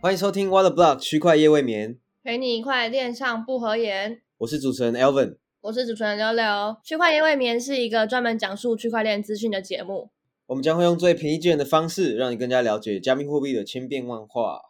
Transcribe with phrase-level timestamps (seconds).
[0.00, 4.22] 欢迎收听 What the Block 区块夜未眠，陪你一块恋上不合言。
[4.38, 5.38] 我是主持人 Elvin。
[5.60, 6.76] 我是主持人刘刘。
[6.84, 10.12] 区块链未眠是一个专门讲述区块链资讯的节目。
[10.46, 14.60] 我们将会用最平易近人的方式，让你更加了解加密货币的千变万化。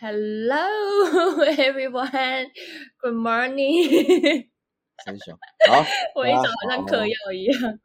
[0.00, 0.64] Hello
[1.50, 2.50] everyone,
[3.00, 4.46] good morning。
[5.04, 5.32] 三小，
[5.68, 5.84] 好，
[6.14, 7.80] 我一早好像嗑药一样。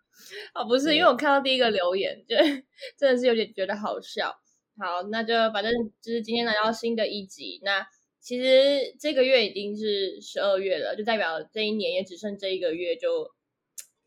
[0.53, 2.35] 哦，不是，因为我看到第一个留言，就
[2.99, 4.31] 真的是有点觉得好笑。
[4.77, 5.71] 好，那就反正
[6.01, 7.59] 就是今天来到新的一集。
[7.63, 7.85] 那
[8.19, 13.29] 其实这个月已经是十二月了，就代表这一年也只剩这一个月就，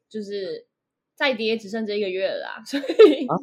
[0.08, 0.66] 就是
[1.14, 2.62] 再跌只剩这一个月了啦。
[2.66, 3.36] 所以啊，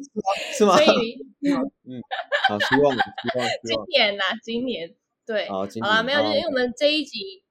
[0.52, 0.76] 是吗？
[0.76, 0.84] 所？
[0.94, 1.18] 以
[1.48, 2.00] 嗯，
[2.48, 3.76] 好，希望，希望，希今。
[3.88, 7.42] 年呐，今年对，好啦，没有，就是因为我们这一集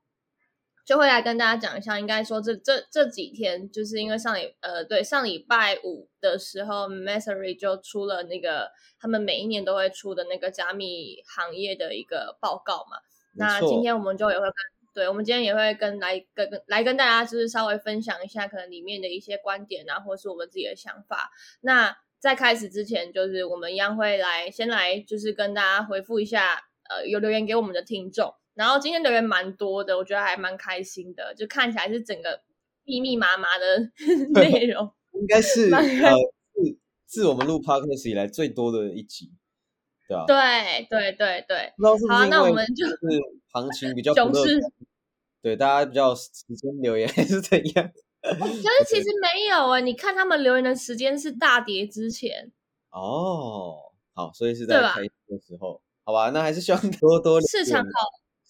[0.85, 12.97] 就会来跟大家讲一下，应该说这这这几天，就是因为上礼呃对上礼拜五的时候 m a s s e r y 就出了那个他们每一年都会出的那个加密行业的一个报告嘛。
[13.33, 14.53] 那今天我们就也会跟，
[14.93, 21.31] 对我们今天也会跟来跟跟来跟大家就是稍微分享一下可能里面的一些观点啊，或是我们自己的想法。
[21.61, 28.35] 那在开始之前，就是我们一样会来先来就是跟大家回复一下，呃，有留言给我们的听众。
[28.55, 32.41] 然后今天留言蛮多的，我觉得还蛮开心的，就看起来是整个
[32.85, 33.91] 密密麻麻的
[34.41, 34.91] 内容。
[35.13, 36.13] 应该是呃，
[36.53, 39.31] 自自我们录 podcast 以来最多的一集，
[40.07, 40.25] 对吧？
[40.27, 43.21] 对对对对，不知道是不好那我们就就是
[43.53, 44.71] 行情比较不乐囧事观，
[45.41, 47.91] 对大家比较时间留言 还是怎样？
[48.21, 52.51] 可是其实没有哎、你看他们留言的时间是大跌之前，
[52.89, 53.77] 哦，
[54.13, 57.89] 好，所以是在开的时候，好吧，那还是希望多多市场好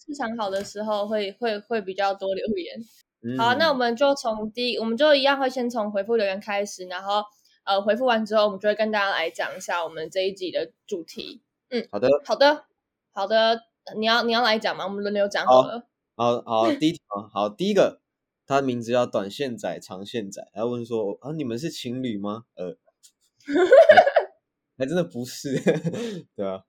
[0.06, 2.78] 市场好的时候会会会比较多留言。
[3.22, 7.24] 嗯好，那我们就从第一，我们就一样会先从回复留言开始，然后
[7.64, 11.42] 呃回复完之后，我们就会跟大家来讲一下我们这一集的主题。
[11.70, 12.64] 嗯好的，好的，
[13.12, 13.62] 好的，
[13.98, 14.84] 你要你要来讲吗？
[14.84, 15.88] 我们轮流讲好好了。
[16.14, 17.00] 好好，第一条，
[17.32, 18.00] 好，第一个，
[18.46, 22.44] 他的名字叫短线仔、长线仔，他问说啊，你们是情侣吗？
[22.54, 22.76] 呃，
[24.78, 25.58] 还还真的不是，
[26.36, 26.62] 对啊，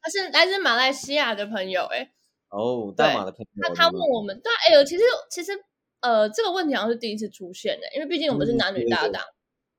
[0.00, 2.12] 他是来自马来西亚的朋友、欸，
[2.52, 5.52] 哦，大马的朋友，他他问我们，对啊，哎、呦，其实其实
[6.00, 9.22] 呃这个问题好像是第一次出现的、因为毕竟我们是嗯男女搭档，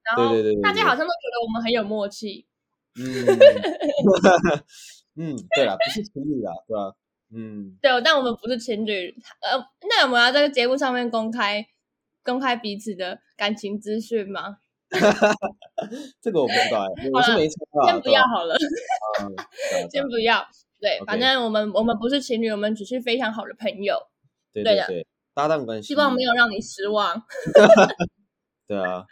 [0.04, 2.48] 然后对对对对对大家好像都觉得我们很有默契。
[2.96, 3.06] 嗯，
[5.16, 6.96] 嗯，对啦，不是情侣啦，对吧？
[7.36, 9.16] 嗯，对，但我们不是情侣。
[9.42, 9.58] 呃，
[9.88, 11.64] 那我们要在节目上面公开
[12.24, 14.58] 公开彼此的感情资讯吗？
[16.22, 18.56] 这个我不知道哎，我是没先不要好了，
[19.92, 20.44] 先不要。
[20.84, 23.98] 对反正我们我们不是情侣，我们只是非常好的朋友。
[24.52, 27.24] 对对的对对，搭档关系，希望没有让你失望。
[28.68, 29.06] 对啊，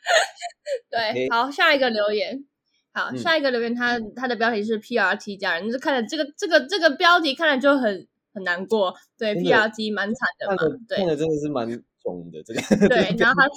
[0.91, 2.45] 对好，下一个留言。
[2.93, 8.93] 好，嗯下一个留言，他他的标题是 PRT 家人，就看了这个这个这个标题看了就很很难过。
[9.17, 10.55] 对，PRT 蛮惨的嘛
[10.89, 10.97] 对。
[10.97, 11.65] 看对着真的是蛮
[12.03, 13.55] 肿的，这个 对，然后他说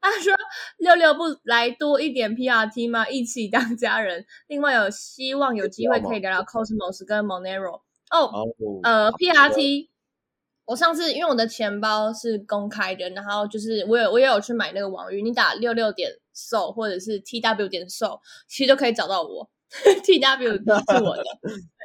[0.02, 0.32] 他说
[0.78, 3.06] 六六不来多一点 PRT 吗？
[3.08, 4.24] 一起当家人。
[4.46, 7.82] 另外有希望有机会可以聊聊 Cosmos 跟 Monero。
[8.10, 8.48] 哦，哦，
[8.82, 9.88] 呃，PRT，
[10.64, 18.18] 我上次因为我的钱包是公开的，然后就是我有我也有去买那个网域，你打六六点 so 或者是 tw 点 so，
[18.48, 19.48] 其实都可以找到我。
[19.70, 21.22] tw 是我的，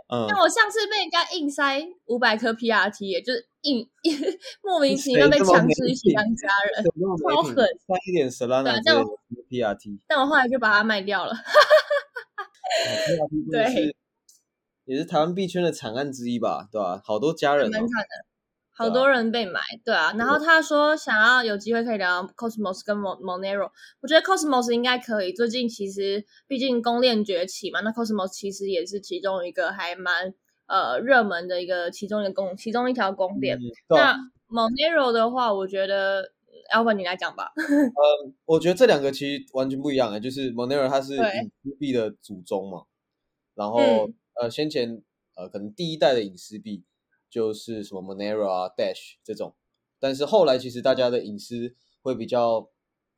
[0.08, 3.90] 嗯，那我上次被人家硬塞五百颗 PRT，也就是硬
[4.62, 6.86] 莫名其妙被强制一起当家人，
[7.34, 8.30] 超狠塞一点
[8.64, 11.34] 类的 PRT，但我后来就把它卖掉了。
[13.52, 13.96] 对
[14.86, 17.02] 也是台湾币圈的惨案之一吧，对吧？
[17.04, 18.26] 好多家人哦，蛮惨的，
[18.78, 20.14] 好多人被买，对啊。
[20.18, 23.70] 然后他说想要有机会可以聊 Cosmos 跟 Mon Monero，
[24.02, 25.32] 我觉得 Cosmos 应该可以。
[25.34, 30.34] 最近其实毕竟公链崛起嘛，那 Cosmos 其实也是其中一个还蛮
[30.68, 33.58] 呃热门的一个其中一个公其中一条公链。
[33.88, 34.16] 那
[34.50, 36.32] Monero 的话，我觉得
[36.74, 37.54] Alvin 你来讲吧。
[37.56, 42.84] 呃 我觉得这两个其实完全不一样的，就是 Monero 它是对隐私币的祖宗嘛，
[43.56, 45.02] 然后、嗯呃先前
[45.38, 46.84] 呃可能第一代的隐私币
[47.30, 49.56] 就是什么 Monero 啊 Dash 这种，
[50.00, 52.70] 但是后来其实大家的隐私会比较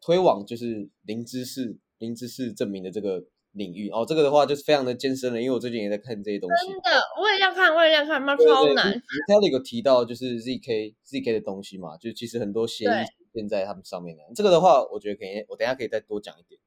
[0.02, 6.76] 推往就是零知识零知识证明的这个领域哦，这个的话就是非常的艰深了，因为我最近也在看这些东西真。
[6.78, 6.90] 的，
[7.22, 8.94] 我也要看，我也要看，那对对超难。
[8.94, 14.24] ，Vitalik 有提到就是 ZK ZK 的东西嘛，就其实很多协议对现在他们上面的。
[14.36, 16.60] 这个的话，我觉得可以，我等一下可以再多讲一点。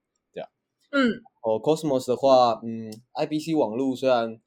[0.92, 4.40] 嗯，哦，Cosmos 的话，嗯，IBC 网络虽然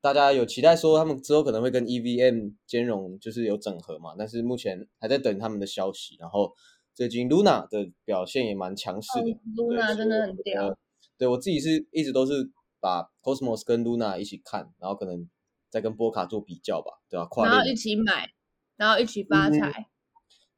[0.00, 6.16] 大家有期待说他们之后可能会跟 EVM 兼容，就是有整合嘛，但是目前还在等他们的消息。
[6.18, 6.54] 然后
[6.94, 10.76] 最近 Luna 的表现也蛮强势的、哦，Luna 真的很屌。
[11.18, 12.50] 对我自己是一直都是
[12.80, 15.28] 把 Cosmos 跟 Luna 一起看，然后可能
[15.68, 18.30] 再跟波卡做比较吧，对吧、跨然后一起买，
[18.76, 19.86] 然后一起发嗯财。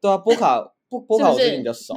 [0.00, 1.94] 对啊，波卡波波卡我最近比较少，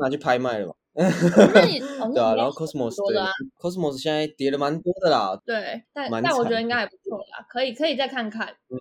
[0.00, 0.74] 拿去拍卖了嘛。
[0.98, 5.40] 那你哦，对啊，然后 Cosmos 多的啊对 Cosmos 现在跌了蛮多的啦。
[5.46, 8.48] 对，但蛮但我觉得惨应该还不错啦，可以可以再看看。
[8.68, 8.78] 嗯，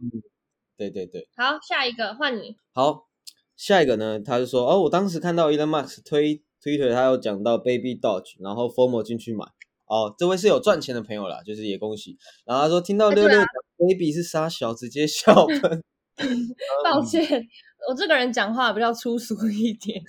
[0.76, 1.28] 对对对。
[1.36, 2.58] 好，下一个换你。
[2.74, 3.08] 好，
[3.56, 9.46] 下一个呢，他就说哦，我当时看到 Elon Musk 推 Twitter，他有讲到 Baby Doge，然后 Formo 进去买。
[9.86, 12.18] 哦，这位是有赚钱的朋友啦，就是也恭喜。
[12.46, 13.48] 然后他说听到六六讲
[13.78, 15.84] Baby 是傻小，直接笑喷。
[16.84, 17.48] 抱歉，
[17.88, 20.02] 我这个人讲话比较粗俗一点，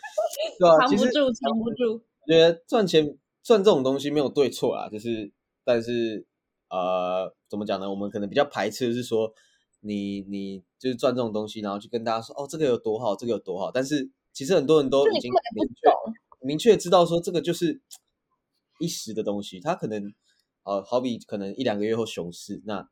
[0.80, 2.02] 藏不住，藏不住。
[2.26, 5.32] 我觉得赚钱赚这种东西没有对错啊，就是
[5.64, 6.26] 但是
[6.68, 7.88] 呃，怎么讲呢？
[7.88, 9.32] 我们可能比较排斥的是说
[9.80, 13.70] 你你就是赚这种东西，然后去跟大家说哦，这个有多好，这个有多好。
[13.70, 15.90] 但是其实很多人都已经明确。
[16.40, 17.80] 明确知道说这个就是
[18.78, 20.12] 一时的东西，它可能
[20.64, 22.88] 呃好比可能一两个月后熊市，那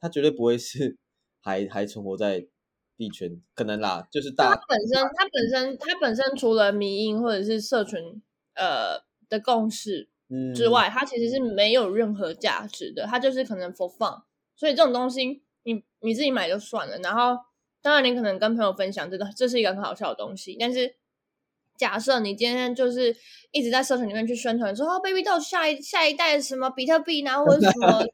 [0.00, 0.98] 它绝对不会是
[1.40, 2.46] 还还存活在
[2.96, 8.22] 地圈，可能啦，就是大它本身，它本身，它本身除了迷因或者是社群
[8.54, 8.98] 呃
[9.28, 14.22] 的共识嗯之外，它其实是没有任何价值的，它就是可能 for fun。
[14.54, 16.98] 所以这种东西，你你自己买就算了。
[16.98, 17.38] 然后，
[17.80, 20.54] 当然你可能跟朋友分享，这个这是一个很好笑的东西。
[20.60, 20.96] 但是，
[21.78, 23.16] 假设你今天就是
[23.52, 28.04] 一直在社群里面去宣传说，哦，baby 到下一下一代什么比特币，然后 或者什么，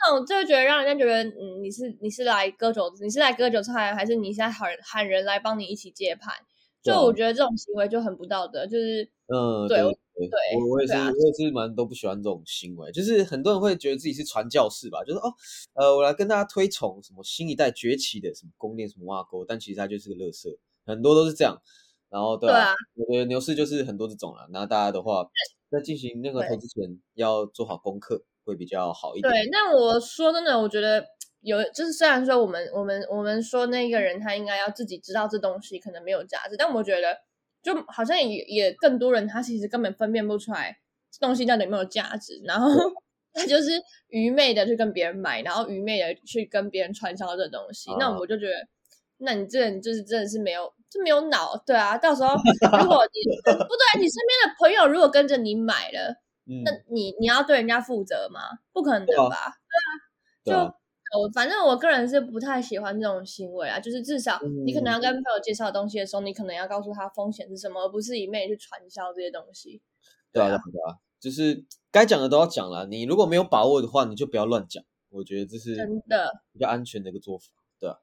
[0.00, 6.34] 那种就会觉得让人家觉得，嗯，你是你是来割韭，你是来割韭菜，还是你是在喊喊人来帮你一起接盘？
[6.80, 9.90] 就我觉得这种行为就很不道德，就是嗯，对对
[10.28, 15.34] 对我我也是，啊我也是蛮都不喜欢这种行为，就是很多人会觉得自己是传教士吧，就是哦，
[15.74, 20.56] 呃，我来跟大家推崇什么新一代崛起的什么公链什么挖沟，但其实它就是个垃圾，
[20.86, 21.60] 很多都是这样。
[22.08, 25.28] 然后对啊，对啊我觉得牛市就是很多这种了，那大家的话
[25.70, 26.84] 在进行那个投资前
[27.14, 29.32] 要做好功课，会比较好一点。
[29.32, 29.48] 对。
[29.50, 31.04] 那我说真的，我觉得
[31.40, 37.16] 有，就是虽然说我们我们我们说那个人他应该要自己知道这东西可能没有价值，但我觉得
[37.62, 40.78] 就好像也也更多人他其实根本分辨不出来
[41.10, 42.70] 这东西到底有没有价值，然后
[43.34, 43.70] 他就是
[44.08, 48.68] 愚昧的去跟别人买，然后愚昧的去跟别人传销这东西，那啊我就觉得。
[49.20, 51.96] 那你这人就是真的是没有，就没有脑，对啊。
[51.98, 58.40] 到时候如果你 不对，你身边的朋友如果跟着你买了，嗯，那你你要对人家负责吗？
[58.72, 59.54] 不可能对啊吧？
[60.44, 69.80] 对啊，就我反正我个人是不太喜欢这种行为啊，就是至少你可能要跟朋友介绍东西的时候，你可能要告诉他风险是什么，而不是一昧去传销这些东西。
[70.32, 72.86] 对啊，对啊对啊，对啊，就是该讲的都要讲了。
[72.86, 74.82] 你如果没有把握的话，你就不要乱讲。
[75.10, 77.46] 我觉得这是真的，比较安全的一个做法。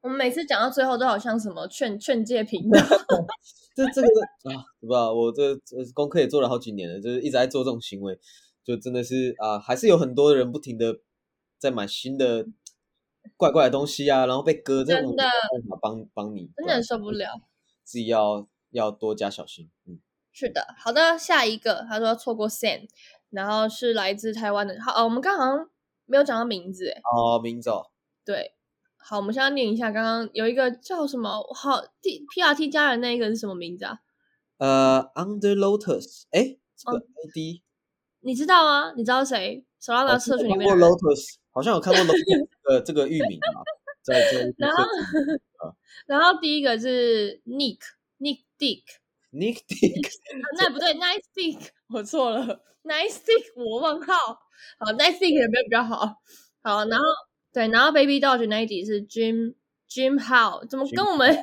[0.01, 2.79] 我们每次讲到最后都好像什么劝劝诫频道，
[3.75, 4.07] 这这个
[4.53, 5.11] 啊，对吧？
[5.11, 8.17] 我这这功课也做了好几年了，就是一直在做这种行为，
[8.63, 10.99] 就真的是啊，还是有很多人不停的
[11.57, 12.45] 在买新的
[13.37, 17.29] 怪怪的东西啊，然后被割，这真的办法帮帮你，真对啊的受不了。
[17.83, 19.69] 自己要要多加小心。
[19.85, 19.99] 嗯，
[20.31, 22.87] 是的，好的，下一个他说错过 Sam，
[23.29, 25.69] 然后是来自台湾的，好，哦、我们刚好像
[26.05, 27.91] 没有讲到名字，哎，哦，明早
[28.23, 28.54] 对，
[29.07, 33.99] 好，我们现在念一下，刚刚有一个叫什么，好 T P R T 家人那一个是什么名字啊？
[34.57, 37.61] 呃，Under Lotus，哎，这个哦 ID
[38.21, 38.93] 你知道吗？
[38.97, 39.63] 你知道谁？
[39.79, 43.61] 手拉拿好像有看过社群里面的，Lotus，好像有看过 Lotus 的这个域名啊，
[44.01, 44.83] 在这个然后
[46.07, 47.77] 然后第一个是 Nick
[48.19, 54.13] Nick Dick，Nick Dick，啊那不对，Nice Dick，我错了，Nice Dick，我问号，
[54.79, 56.15] 好，Nice Dick 有没有比较好？
[56.63, 57.05] 好，然后
[57.55, 59.55] 对，然后 Baby Dodge 那一集是 Jim
[59.89, 61.33] Jim How， 怎么跟我们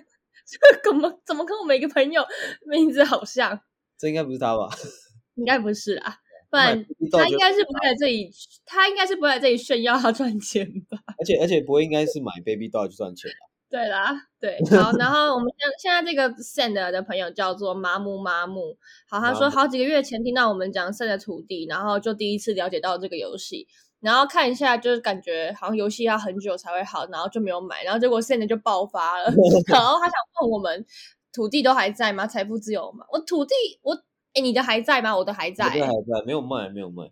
[0.85, 2.23] 怎么怎么跟我们一个朋友
[2.69, 3.59] 名字好像？
[3.99, 4.69] 这应该不是他吧？
[5.37, 6.15] 应该不是啊，
[6.51, 8.31] 不然他应该是不会来这里，
[8.67, 10.99] 他应该是不会来这里炫耀他赚钱吧？
[11.19, 13.49] 而且而且不会应该是买 Baby Dodge 赚钱吧？
[13.73, 18.77] 对啦，对，好，然后我们现现在这个 Send 的朋友叫做麻木麻木，
[19.09, 23.67] 好，他说好几个月前听到我们讲 Send 的土地，然后就第一次了解到这个游戏，
[24.03, 29.25] 然后看一下就是感觉好像游戏要很久才会好，然后就没有买，然后结果 Send 就爆发了，
[29.73, 30.85] 然后他想问我们
[31.33, 32.27] 土地都还在吗？
[32.27, 33.07] 财富自由吗？
[33.11, 33.95] 我土地我
[34.35, 35.17] 哎，你的还在吗？
[35.17, 35.87] 我的还在、还在，
[36.27, 37.11] 没有卖，没有卖。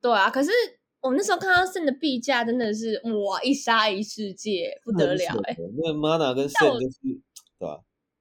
[0.00, 0.50] 对啊，可是
[1.00, 6.98] 我们那时候看到 Send 的币价真的是哇一杀一世界，不得了哎、那个 Mana 跟但我 Sen 就是
[7.58, 7.80] 对吧？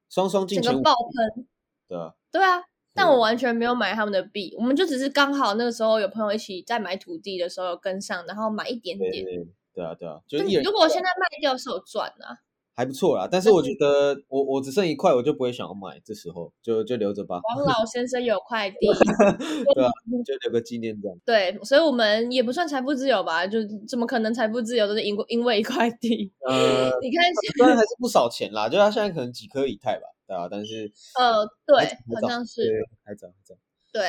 [0.09, 1.47] 双双进前五，整个爆喷。
[1.87, 2.63] 对啊，对啊，
[3.01, 9.11] 但我完全没有买他们的币，我们就只是刚好那个时候有朋友一起在买土地的时候有跟上，然后买一点点。
[9.11, 12.37] 对对对对啊对啊，就是一人如果我现在卖掉是有赚啊，
[12.75, 13.27] 还不错啦。
[13.31, 17.39] 但是我觉得我我只剩一块，我就不会想要买，这时候就就留着吧。
[17.55, 18.75] 王老先生有块地，
[19.73, 19.89] 对啊，
[20.25, 21.17] 就留个纪念这样。
[21.25, 23.47] 对，所以我们也不算财富自由吧？
[23.47, 26.31] 就怎么可能财富自由都是因因为一块地？
[26.47, 27.23] 呃，你看，
[27.57, 31.85] 虽然还是不少钱啦，就他现在可能几颗以太吧，对啊，但是呃，对，
[32.21, 32.63] 好像是。
[32.63, 33.55] 对还早还早。
[33.93, 34.01] 对，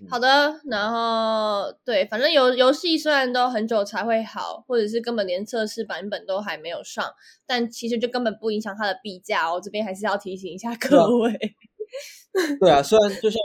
[0.00, 7.04] 嗯好的，然后对，反正游游戏虽然都很久才会好，或者是根本连测试版本都还没有上，
[7.44, 9.60] 但其实就根本不影响它的币价哦。
[9.60, 11.36] 这边还是要提醒一下各位。
[12.60, 13.40] 对啊，虽然就像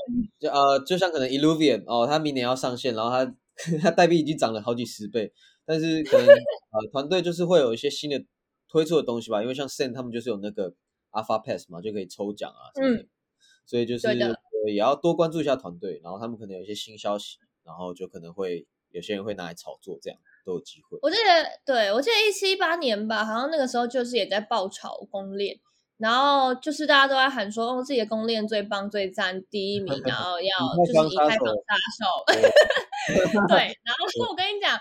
[0.52, 3.36] 呃，就像可能 Illuvian 哦，它明年要上线，然后它
[3.82, 5.34] 它代币已经涨了好几十倍，
[5.66, 8.24] 但是可能呃团队就是会有一些新的
[8.70, 10.76] 推出的东西吧，因为像 Sen 他们就是有那个
[11.14, 13.06] Alpha Pass 嘛，就可以抽奖啊什么的，
[13.66, 14.08] 所以就是
[14.66, 20.98] 也要多关注一下团队，然后他们可能有一些新消息，然后就可能会有些人会拿来炒作，这样都有机会。
[21.02, 25.60] 我记得，对我记得一七一八年吧，好像那个时候就是也在爆炒公链，
[25.98, 30.50] 然后就是大家都在喊说，哦，自己的公链最棒、最赞，第一名， 然后要
[30.86, 32.24] 就是以太坊杀手。
[33.50, 34.80] 对，然后 我跟你讲，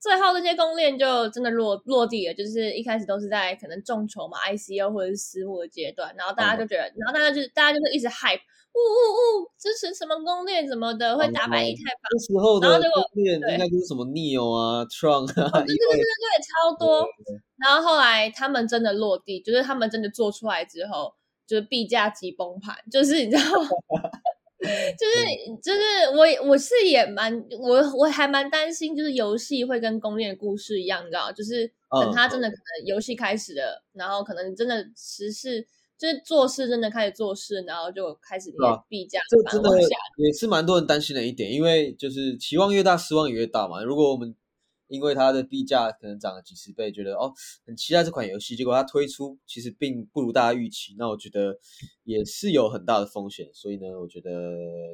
[0.00, 8.40] 最后这些公链就真的落落地了，就是一开始都是在可能众筹嘛、ICO 或者是私募的阶段，然后大家就觉得，然后大家就大家就是一直 hype，
[8.72, 12.02] 呜呜呜，支持什么公链什么的，会打败以太坊。
[12.10, 17.02] 那时候的公链对应该就是什么 Neo 啊、Tron 啊，对对对对对，超多。
[17.02, 21.12] 对然后后来他们真的落地，就是他们真的做出来之后，
[21.46, 23.42] 就是币价急崩盘，就是你知道，
[24.98, 25.80] 就是就是
[26.14, 35.66] 我我是也蛮我我还蛮担心，就是游戏会跟攻略的故事一样，你知道，就是等嗯它真的可能游戏开始了，然后可能真的实事
[35.98, 39.70] 就是做事真的开始做事，然后就开始你对啊的币价这真的。
[40.16, 43.82] 也是蛮多人担心的一点，因为就是期望越大，失望也越大嘛。
[43.82, 44.34] 如果我们
[44.90, 47.32] 因为它的币价可能涨了几十倍，觉得哦
[47.64, 51.56] 很期待这款游戏，结果它推出其实并不如大家预期，那我觉得
[52.02, 53.48] 也是有很大的风险。
[53.54, 54.30] 所以呢，我觉得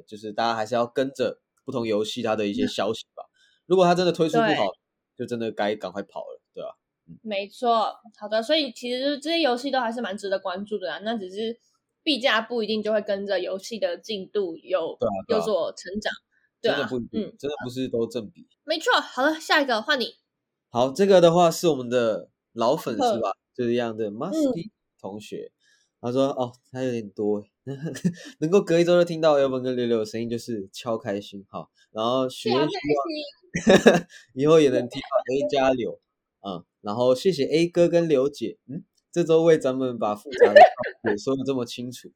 [0.06, 3.24] 就是大家还是要跟着不同游戏它的一些消息吧。
[3.64, 4.70] 如果它真的推出不好，
[5.16, 6.76] 就真的该赶快跑了，对吧、
[7.22, 11.00] 没错，好的，所以其实这些游戏都还是蛮值得关注的啦。
[11.02, 11.58] 那只是
[12.02, 16.12] 币价不一定就会跟着游戏的进度有、对啊啊有所成长，
[16.60, 18.46] 对啊真的不一，定，嗯，真的不是都正比。
[18.64, 18.92] 没错。
[19.00, 20.14] 好了，下一个换你。
[20.70, 24.70] 好，这个的话是我们的老粉丝吧，就是这样的 Musky
[25.00, 25.52] 同学，
[26.00, 27.50] 他说哦，他有点多欸，
[28.40, 31.46] 能够隔一周就听到 Elvin 跟六六的声音，就是超开心。
[31.48, 32.74] 好，然后许愿希
[33.86, 36.00] 望 以后也能听到 A 加柳，
[36.46, 42.10] 嗯，然后谢谢 A 哥跟刘姐，嗯，这周为咱们把复杂的道也说的这么清楚。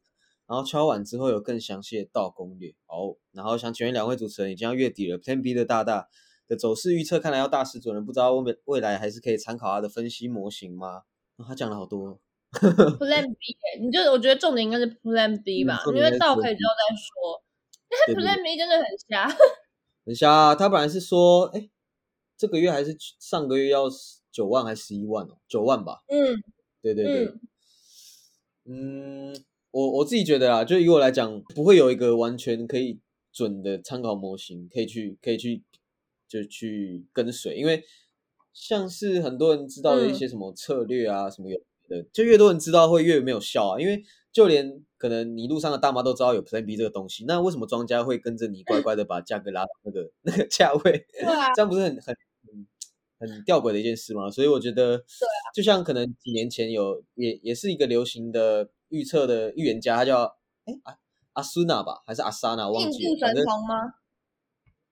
[0.51, 6.09] 然后敲完之后有更详细的道攻略哦，然后想请问两位主持人，已经要月底了，Plan B 的大大
[6.49, 11.03] 的走势预测看来要大失准了，不知道未未来还是可以参考他的分析模型吗？
[11.37, 12.19] 哦、他讲了好多哦，
[12.99, 17.43] Plan B，耶你就我觉得重点应该是 Plan B 吧，因为嗯重点应该是到可以之后再说。
[17.89, 19.29] 但是 Plan B 真的很瞎，
[20.05, 21.71] 等一下啊，他本来是说，哎，
[22.37, 23.85] 这个月还是上个月要
[24.33, 25.39] 九万还是十一万哦？
[25.47, 26.01] 九万吧？
[26.09, 26.43] 嗯
[26.83, 27.35] 对对对，
[28.65, 32.99] 嗯，嗯，我我自己觉得啊，就以我来讲，不会有一个完全可以
[33.33, 35.63] 准的参考模型，可以去可以去
[36.29, 37.85] 就去跟随，因为
[38.53, 41.59] 像是很多人知道的一些什么策略啊，什么有
[41.89, 51.07] 的，就越多人知道会越没有效啊，因为就连可能你路上的大妈都知道有 Plan B 这个东西，那为什么庄家会跟着你乖乖的把价格拉到那个 那个价位？
[51.55, 52.17] 这样不是很很
[53.21, 54.31] 很很吊诡的一件事吗？
[54.31, 55.05] 所以我觉得，
[55.55, 60.23] 就像可能几年前有也也是一个流行的预测的预言家，他叫
[60.67, 60.97] 哎阿
[61.33, 63.75] 阿苏娜吧，还是阿莎娜，忘记了，度反正神童吗？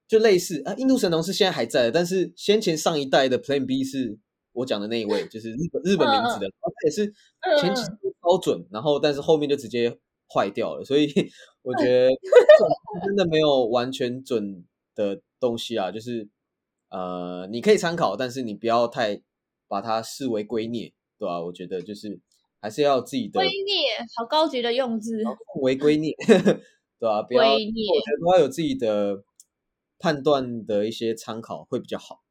[0.08, 4.18] 就类似啊，印度神童是现在还在的，但是先前上一代的 Plan B 是
[4.52, 7.12] 我讲的那一位， 就是日本日本名字的，他也是
[7.60, 7.82] 前期
[8.22, 9.98] 超准，然后但是后面就直接
[10.34, 11.06] 坏掉了，所以
[11.62, 12.10] 我觉得
[13.04, 14.64] 真的没有完全准
[14.94, 16.28] 的东西啊，就是
[16.88, 19.20] 呃你可以参考，但是你不要太
[19.66, 22.18] 把它视为圭臬，对吧、我觉得就是
[22.60, 25.22] 还是要自己的圭臬，好高级的用字。
[25.22, 26.14] 奉为圭臬，
[26.98, 29.22] 对吧、不要，圭我臬觉得都要有自己的
[29.98, 32.22] 判断的一些参考会比较好。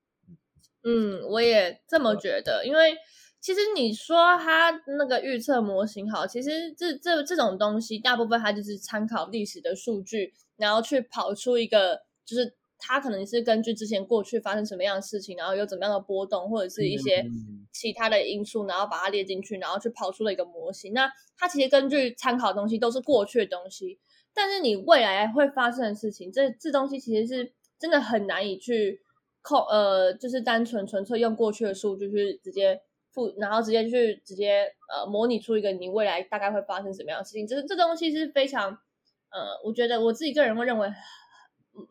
[0.84, 2.96] 嗯，我也这么觉得，因为
[3.40, 20.94] 其实你说它那个预测模型好，其实这这这种东西，大部分它就是参考历史的数据，然后去跑出一个，就是它可能是根据之前过去发生什么样的事情，然后有怎么样的波动，或者是一些嗯其他的因素，然后把它列进去，然后去跑出了一个模型。
[20.94, 24.00] 那它其实根据参考的东西都是过去的东西，
[24.34, 29.02] 但是你未来会发生的事情，这这东西其实是真的很难以去
[29.42, 32.80] 控，呃，就是单纯纯粹用过去的数据去直接
[33.12, 37.48] 复，然后直接去直接呃模拟出一个你未来大概会发生什么样的事情。
[37.48, 40.88] 这这东西是非常呃，我觉得我自己个人会认为，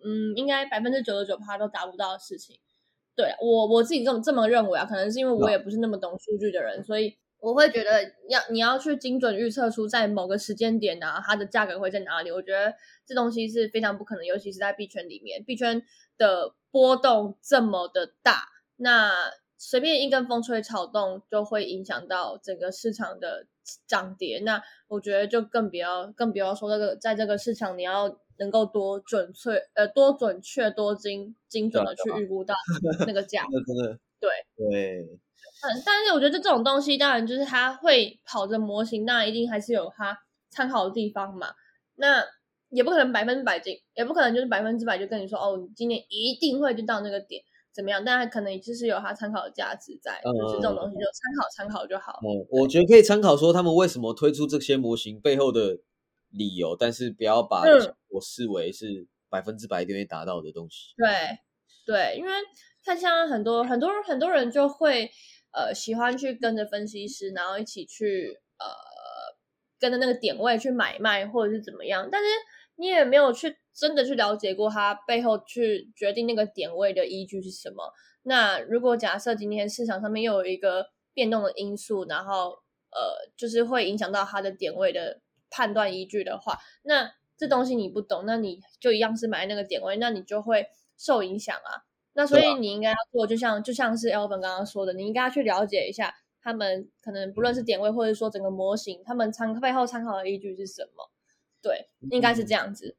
[0.05, 2.59] 嗯，应该百分之九十九趴都达不到的事情。
[3.15, 12.31] 对我我自己这么这么认为啊，可能是因为我也不是那么懂数据的人，所以我会觉得要你要去精准预测出在某个时间点啊，它的价格会在哪里。
[12.31, 12.75] 我觉得
[13.07, 15.83] 这东西是非常不可能，尤其是在币圈里面，币圈
[16.19, 19.13] 的波动这么的大，那
[19.57, 23.47] 随便一根风吹草动就会影响到整个市场的
[23.87, 24.41] 涨跌。
[24.45, 28.19] 那我觉得就更不要更不要说这个在这个市场你要。
[28.39, 32.55] 能够多准确呃多准确多精精准的去预估到
[33.09, 34.29] 那个价，真的对
[34.71, 40.19] 对，嗯，但是我觉得这种东西当然就是它会跑着模型，当然一定还是有它
[40.51, 41.55] 参考的地方嘛。
[41.95, 42.23] 那
[42.69, 47.43] 也不可能百分之百精，也不可能就是百分之百就跟你说哦，你今年一定会就到那个点
[47.77, 48.03] 怎么样？
[48.03, 52.19] 但它可能就是有它参考的价值在，就是这种东西就参考参考就好。
[52.23, 55.79] 嗯，我觉得可以参考说他们为什么推出这些模型背后的。
[56.31, 57.63] 理由，但是不要把
[58.09, 60.93] 我视为是百分之百一定会达到的东西。
[60.97, 61.07] 对
[61.87, 62.31] 对，因为
[62.85, 65.09] 看像很多很多人很多人就会
[65.53, 68.67] 呃喜欢去跟着分析师，然后一起去呃
[69.79, 72.29] 跟着那个点位去买卖或者是怎么样，但是
[72.77, 77.93] 你也没有去真的去了解过它背后去决定那个点位的依据是什么。
[78.23, 82.51] 那如果假设今天市场上面又有一个变动的因素，然后
[82.91, 85.21] 呃就是会影响到它的点位的。
[85.49, 90.67] 判断依据的话，那这东西你不懂，那你就一样是买那个点位，那你就会
[90.99, 91.87] 受影响啊。
[92.15, 101.09] 那所以你应该要做，就像就像是 Elvin 刚刚说的，你应该要去了解一下他们可能不论是点位，或者说整个模型，他们参背后参考的依据是什么？
[101.67, 102.97] 对，应该是这样子。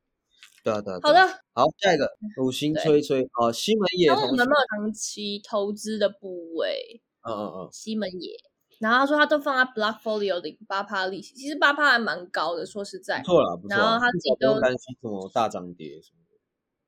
[0.62, 1.00] 对啊，对啊。
[1.01, 2.12] 好的，好，下一个
[2.43, 4.09] 五星吹吹啊，西门野。
[4.09, 7.01] 那我们有没有长期投资的部位？
[7.21, 8.36] 嗯嗯嗯，西门野。
[8.79, 13.21] 然后他说他都放在 Block Folio 里八趴利息，其实八趴还蛮高的，说实在。
[13.24, 16.36] 错了，然后他自己都担心什么大涨跌什么的。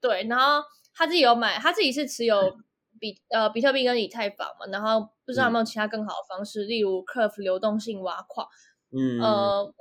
[0.01, 0.61] 对，然后
[0.93, 2.57] 他自己有买，他自己是持有
[2.99, 8.45] 比呃比特币跟以太坊嘛，然后不知道有没有其他更好的方式，例如 Curve 流动性挖矿。
[8.91, 9.21] 嗯。
[9.21, 9.73] 呃，我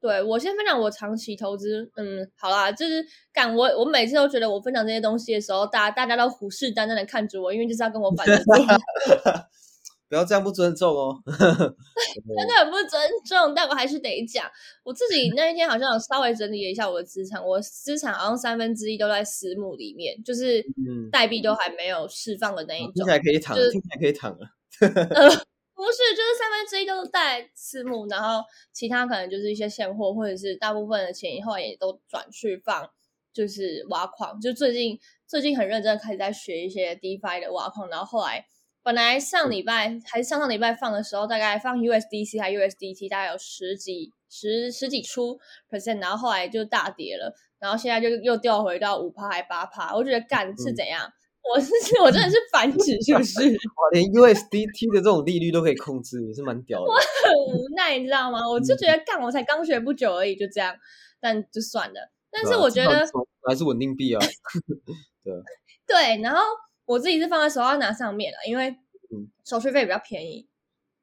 [0.00, 8.34] 对我先分享我长期投资，嗯，好啦，就是干我我每次都觉得我分享这些东西的时候，大大家都虎视眈眈的看着我，因为就是要跟我反 着。
[10.10, 13.52] 不要这样不尊重哦， 真的很不尊重。
[13.54, 14.46] 但我还是得讲，
[14.82, 20.64] 我自己那一天好像有稍微整理了一下我的资产，我资产好像三分之一都在私募里面，就是
[21.12, 22.92] 代币都还没有释放的那一种。
[22.94, 24.48] 听起来可以躺，听起来可以躺了。
[25.78, 32.90] 呃，不是，就是三分之一都是在私募，然后其他可能就是一些现货，或者是大部分的钱以后也都转去放，
[33.32, 34.40] 就是挖矿。
[34.40, 38.46] 就最近最近很认真开始在学一些 DeFi 的挖矿，然后后来。
[38.80, 45.38] 本来上礼拜还是上上礼拜放的时候，大概放 USDC 还 USDT，大概有十几十十几出
[45.68, 51.12] percent，然后后来就大跌了，然后现在就又掉回到五趴还八趴，我觉得干是怎样？
[51.42, 51.72] 我是
[52.02, 53.40] 我真的是反指是不是？
[53.76, 56.86] 哇，连 USDT 的这种利率都可以控制，也是蛮屌的。
[56.86, 58.40] 我很无奈，你知道吗？
[58.48, 60.74] 我就觉得干，我才刚学不久而已，就这样，
[61.20, 62.10] 但就算了。
[62.30, 63.06] 但是我觉得
[63.46, 64.20] 还是稳定币啊。
[65.22, 65.34] 对
[65.86, 66.40] 对，然后。
[66.88, 68.74] 我自己是放在手上拿上面了，因为
[69.44, 70.48] 手续费比较便宜。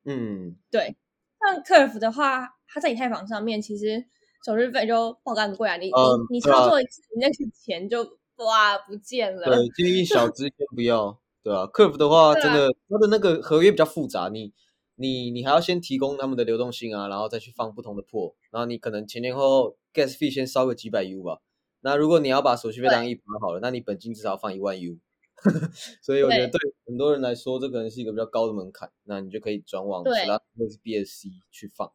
[0.03, 0.97] 嗯，对。
[1.39, 4.03] 像 Curve 的话，它在以太坊上面，其实
[4.43, 5.77] 手续费就爆干贵啊！
[5.77, 5.91] 你你
[6.31, 8.03] 你操作一次，你那些钱就
[8.37, 9.45] 哇不见了。
[9.45, 11.19] 对，建议小资先不要。
[11.43, 14.51] 对啊，Curve 的话， 真的它的那个合约比较复杂，你
[14.95, 21.39] 你你还要先提供他们的流动性啊，然后再去放不同的破，然后你可能前前后后 gas fee 先烧个几百 U 吧。
[21.81, 24.97] 那如果你要把手续费当一盘好了，那你本金至少放一万 U。
[26.01, 31.91] 所以我觉得对很多人来说，这可能是一个比较高的门槛，那你就可以转往其他或是 BSC 去放，嗯，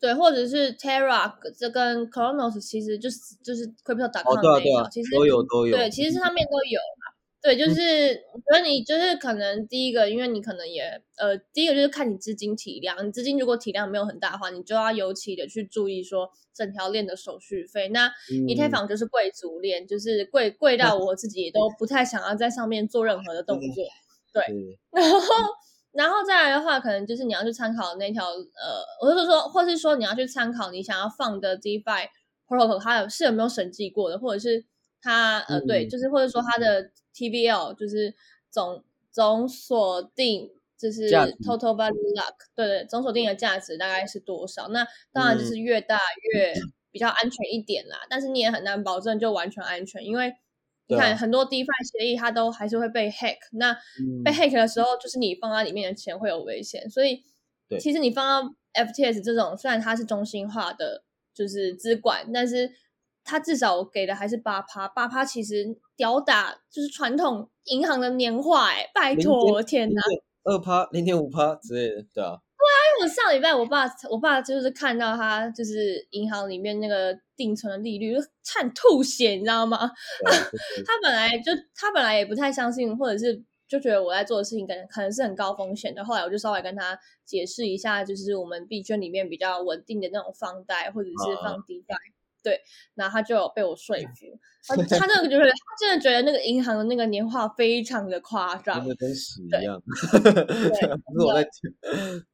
[0.00, 7.14] 对，或者是 Terra 这跟 Chronos 其实就是就是 Crypto.com 那一其实都有都有，对，其实上面都有嘛。
[7.40, 17.88] 对，就是我觉得你就是可能第一个，因为你可能也呃，第一个就是看你资金体量，你资金如果体量没有很大的话，你就要尤其的去注意说整条链的手续费。
[17.90, 18.10] 那
[18.48, 23.84] 以太坊就是贵族链，就是贵贵到 我自己都不太想要在上面做任何的动作。
[24.32, 24.44] 对，
[24.90, 25.18] 然后
[25.92, 32.08] 然后再来的话，可能就是你要去参考那条呃，我是说，或是说你要去参考你想要放的 DeFi
[32.46, 34.64] protocol，它有是有没有审计过的，或者是
[35.00, 36.90] 它呃对，就是或者说它的。
[37.18, 38.14] TVL 就是
[38.48, 44.68] 总总锁定，就是 Total Value Lock，对对，总锁定的价值大概是多少？
[44.68, 45.98] 那当然就是越大
[46.32, 46.54] 越
[46.92, 47.98] 比较安全一点啦。
[48.08, 50.32] 但是你也很难保证就完全安全，因为
[50.88, 54.22] 你看很多 DeFi 协议它都还是会被 hack，那嗯。
[54.24, 57.22] 被 hack 的时候，就是你放在里面的钱会有危险，所以
[57.78, 62.70] 其实你放到 FTS 这种，虽然它是中心化的，就是资管，但是
[63.22, 70.00] 它至少给的还是八趴，八趴其实吊打就是传统银行的年化、哎，拜托，天哪！
[70.44, 79.78] 二趴、零点五趴之类的，对啊，因为我上礼拜我爸我爸就是看到他就是银行里面那个定存的利率，就差点吐血，你知道吗？
[80.84, 86.04] 他本来就他本来也不太相信，或者是就觉得我在做的事情可能可能是很高风险的。
[86.04, 91.96] 后来我就稍微跟他解释一下，就是我们币圈里面比较稳定的那种放贷或者是啊放 DeFi，、
[92.42, 92.60] 对，
[92.94, 94.38] 然后他就有被我说服。
[94.66, 99.80] 他他那个就是他真的觉得那个银行的那个年化非常的夸张真，的跟屎一对样，
[100.12, 101.52] 对不 是我在讲，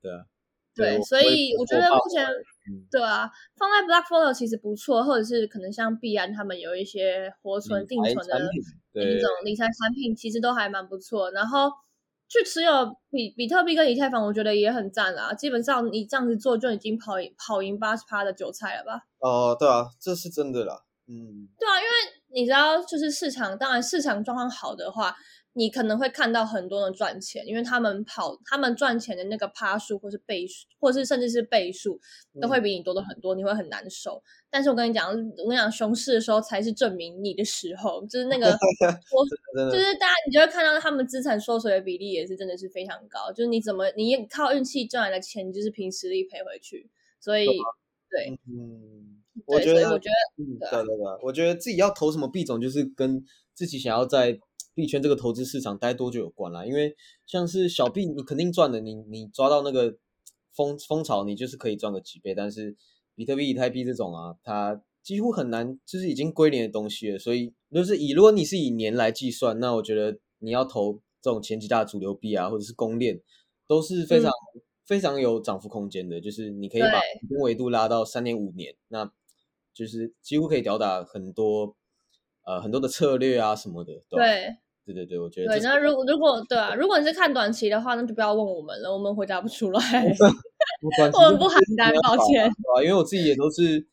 [0.03, 0.25] 对啊，
[0.75, 8.61] 对，所以我觉得目前嗯对啊，放在 Black Follow 其实不错，或者是可能像币安他们有一些活存定存的产品，
[8.95, 11.31] 一对种理财产品，其实都还蛮不错。
[11.31, 11.71] 然后
[12.35, 12.73] 去持有
[13.11, 15.33] 比比特币跟以太坊，我觉得也很赞啦。
[15.33, 19.01] 基本上你这样子做就已经跑赢跑赢八十趴的韭菜了吧？
[19.21, 25.15] 哦，对啊，这是真的啦，嗯，对啊，因为你知道，就是市场，当然市场状况好的话，
[25.57, 32.01] 你可能会看到很多人赚钱，因为他们跑他们赚钱的那个趴数或是倍数，或是甚至是倍数，
[32.41, 34.23] 都会比你多的很多，你会很难受。
[34.51, 35.15] 但是我跟你讲，我
[35.49, 38.47] 跟你讲，熊市的时候才是证明你的时候，就是那个
[39.15, 43.31] 我，就是大家，你就会看到他们资产缩水的比例也是真的是非常高。
[43.33, 46.91] 就是你怎么你靠运气赚来的钱，你就是凭实力赔回去。
[47.21, 47.47] 所以，
[48.11, 54.39] 对，嗯，我对，觉得我觉得，嗯，对对对，我觉得自己要投什么币种，就是跟自己想要在
[54.75, 56.65] 币圈这个投资市场待多久有关啦。
[56.67, 56.95] 因为
[57.27, 59.97] 像是小币，你肯定赚的，你你抓到那个
[60.53, 62.35] 风风潮，你就是可以赚个几倍。
[62.35, 62.77] 但是
[63.15, 67.19] 比特币、以太币这种啊，它几乎很难，就是已经归零的东西了。
[67.19, 73.21] 所以就是以如果你是以年来计算，那我觉得你要投这种前几大主流币啊，或者是公链，
[73.67, 74.31] 都是非常、
[74.87, 76.21] 非常有涨幅空间的。
[76.21, 77.01] 就是你可以把
[77.43, 79.11] 维度拉到三年五年，那
[79.73, 81.77] 就是几乎可以吊打很多
[82.45, 83.93] 呃很多的策略啊什么的。
[84.09, 85.61] 对对对对对，我觉得对。
[85.61, 89.81] 那如如果对啊，如果你是看短期的话，那就不要问我们了，我们回答不出来。
[90.83, 92.83] 我们不就邯郸没办法抱歉对吧？
[92.83, 93.87] 因为我自己也都是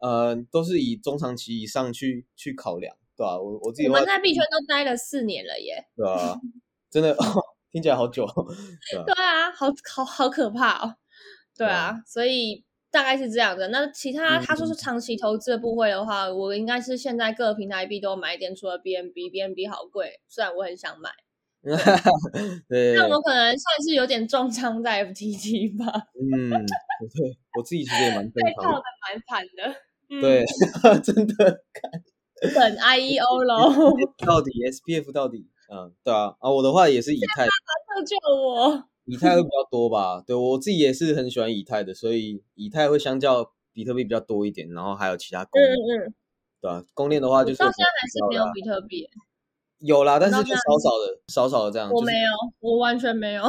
[0.00, 3.38] 呃都是以中长期以上去去考量，对吧？
[3.38, 5.84] 我我自己我们，在币圈都待了四年了耶。
[5.96, 6.36] 对啊？
[6.90, 7.16] 真的
[7.70, 8.26] 听起来好久？
[9.06, 10.96] 对啊，好好好可怕哦。
[11.56, 13.68] 对啊，所以大概是这样的。
[13.68, 21.10] 那其他嗯他说是长期投资的部位的话，我应该是现在各个平台币都有买一点，除了 BNB，BNB 好贵，虽然我很想买，
[22.68, 29.74] 对，那我可能算是有点重仓在 FTT 吧，嗯，对，我自己其实也蛮正被套的蛮惨的。
[30.10, 30.44] 嗯，对，
[31.02, 31.34] 真的，
[32.54, 33.70] 等 IEO 喽，
[34.26, 38.84] 到底 SPF 到底，嗯，对啊，啊，我的话也是以太，救救我！
[39.04, 46.14] 以太会比较多吧，对我自己也是很喜欢以太的，所以以太会相较比特币比较多一点，然后还有其他公嗯链，嗯，
[46.60, 46.84] 对吧？
[46.94, 49.08] 公链的话就是我到现在还是没有比特币，
[49.78, 53.42] 有啦，但是就少少的，少少的这样，就是我没有，我完全没有。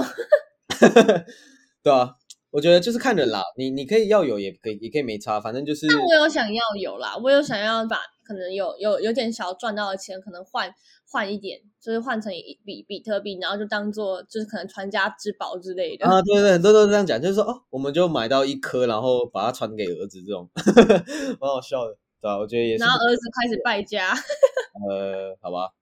[1.83, 2.15] 对啊，
[2.49, 10.73] 我觉得就是看人啦，你你可以要有，也可以也可以没差，反正就是但我有想要有啦，我有想要把可能有有有点小赚到的钱，可能换
[11.05, 16.05] 换一点，就是换成一比比特币，然后就当做就是可能传家之宝之类的。
[16.05, 20.49] 啊，对对，很多都是这样讲，就是说哦，我们就买到一颗，然后把它传给儿子，这种
[21.39, 24.09] 蛮好笑的，对啊，我觉得也是然，后儿子开始败家，
[24.89, 25.73] 呃，好吧，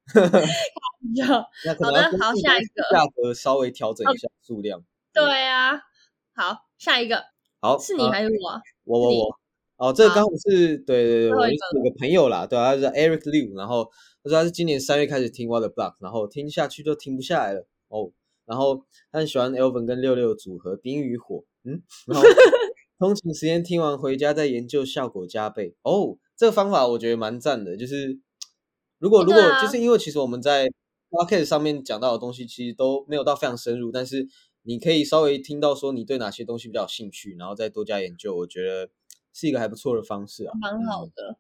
[1.82, 4.84] 好的好下一个价格稍微调整一下数量。
[5.14, 5.82] 对啊。
[6.34, 7.26] 好，下一个
[7.60, 9.40] 好，是你呃还是我我我我
[9.82, 13.90] 哦，这个好刚好是对对对，我就是有个朋友啦，对啊，他是 Eric Liu，然后
[14.24, 18.12] 他说他是今年三月开始听 What the Block，然后听下去就停不下来了哦，
[18.46, 22.24] 然后他很喜欢 Elvin 跟六六组合冰与火，嗯，然后
[23.00, 26.16] 通勤时间听完回家再研究，效果加倍哦。
[26.38, 28.20] 这个方法我觉得蛮赞的，就是
[29.00, 30.70] 如果如果啊就是因为其实我们在
[31.10, 34.28] Podcast 上面讲到的东西其实都没有到非常深入，但是
[34.62, 38.88] 你可以稍微听到说你对哪些东西比较有兴趣，然后再多加研究，我觉得
[39.34, 40.52] 是一个还不错的方式啊。
[40.62, 41.38] 蛮好的。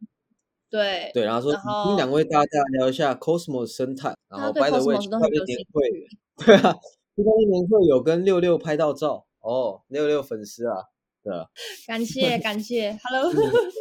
[0.69, 5.83] 对，对，然后说然后听两位大家聊一下 Cosmos 生态，然后他对有兴链年会，
[6.45, 6.73] 对啊，
[7.15, 10.77] 区块链年会有跟六六拍到照哦，六六粉丝啊，
[11.21, 11.45] 对啊，
[11.85, 13.71] 感谢感谢，Hello， 嗯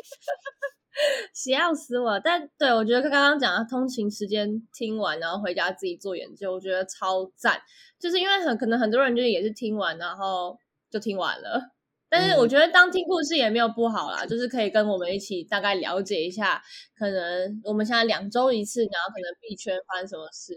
[1.32, 2.20] 笑 死我！
[2.22, 7.58] 但对我觉得刚刚讲的通勤时间听完，然后回家自己做研究，我觉得超赞。
[7.98, 10.58] 就是因为很可能很多人就是也是听完，然后
[10.90, 11.70] 就听完了，
[12.10, 16.60] 但是我觉得当听故事也没有不好啦，就是可以跟我们一起大概了解一下，
[16.98, 20.54] 可能我们现在两周一次，然后可能币圈发生什么事。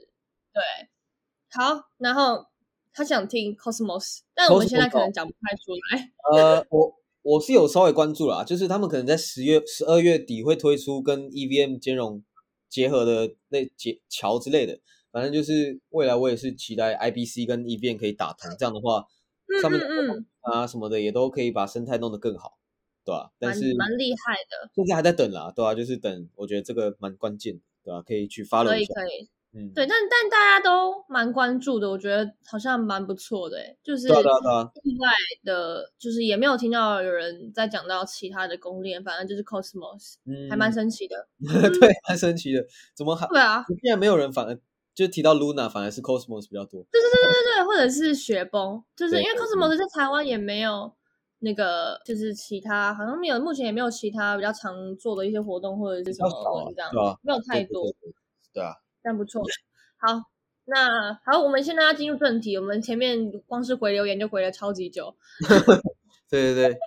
[0.52, 0.62] 对，
[1.52, 2.44] 好，然后
[2.92, 6.12] 他想听 Cosmos，但我们现在可能讲不太出来。
[6.36, 12.24] 呃，我我是有稍微关注啦，就是他们可能在十月、十二月底会推出跟 EVM 兼容
[12.68, 14.80] 结合的那结桥之类的，
[15.12, 19.06] 反正就是未来我也是期待 IBC 跟 EVM 可以打通，这样的话。
[19.62, 19.80] 上面
[20.43, 22.58] 啊什么的也都可以把生态弄得更好，
[23.03, 23.32] 对吧？
[23.39, 25.73] 但是蛮厉害的，现在还在等啦，对吧？
[25.73, 28.01] 就是等，我觉得这个蛮关键，对吧？
[28.01, 35.12] 可以去发了一下，可以可以，嗯，对，但但大家都蛮关注的，我觉得好像蛮不错的，就是意外
[35.43, 41.27] 的，就是也没有听到有人在讲到其他的公链，反正就是 Cosmos，嗯，还蛮神奇的，
[41.79, 43.63] 对，蛮神奇的，怎么还对啊？
[43.67, 44.60] 竟然没有人反而。
[44.93, 46.86] 就提到 Luna，反而是 Cosmos 比较多。
[46.91, 50.93] 对对对对对，或者是雪崩，就是因为 Cosmos 在台湾也没有
[51.39, 56.91] 那个，就是其他好像没有，目前也没有其他比较常做的一些活动或者是什么这样，
[57.23, 57.84] 没有太多。
[58.53, 59.41] 对啊，但不错。
[59.97, 60.21] 好，
[60.65, 62.56] 那好，我们现在要进入正题。
[62.58, 65.15] 我们前面光是回留言就回了超级久。
[66.29, 66.77] 对对对，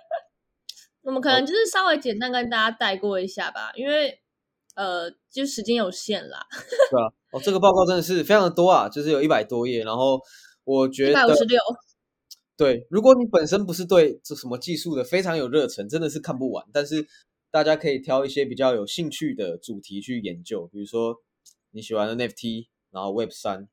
[1.03, 4.21] 我们可能就是稍微简单跟大家带过一下吧，因为。
[4.77, 6.45] 呃，就时间有限啦。
[6.91, 9.83] 对啊，哦，这个报告真的是非常的多啊，就是有一百多页。
[9.83, 10.19] 然后
[10.63, 11.59] 我觉得一百五十六。
[12.55, 16.65] 对，如果你本身不是对这什么技术的非常有热忱，真的是看不完。
[16.73, 17.05] 但是
[17.51, 21.15] 大家可以挑一些比较有兴趣的主题去研究，比如说
[21.71, 23.67] 你喜欢的 NFT，然后 Web 三，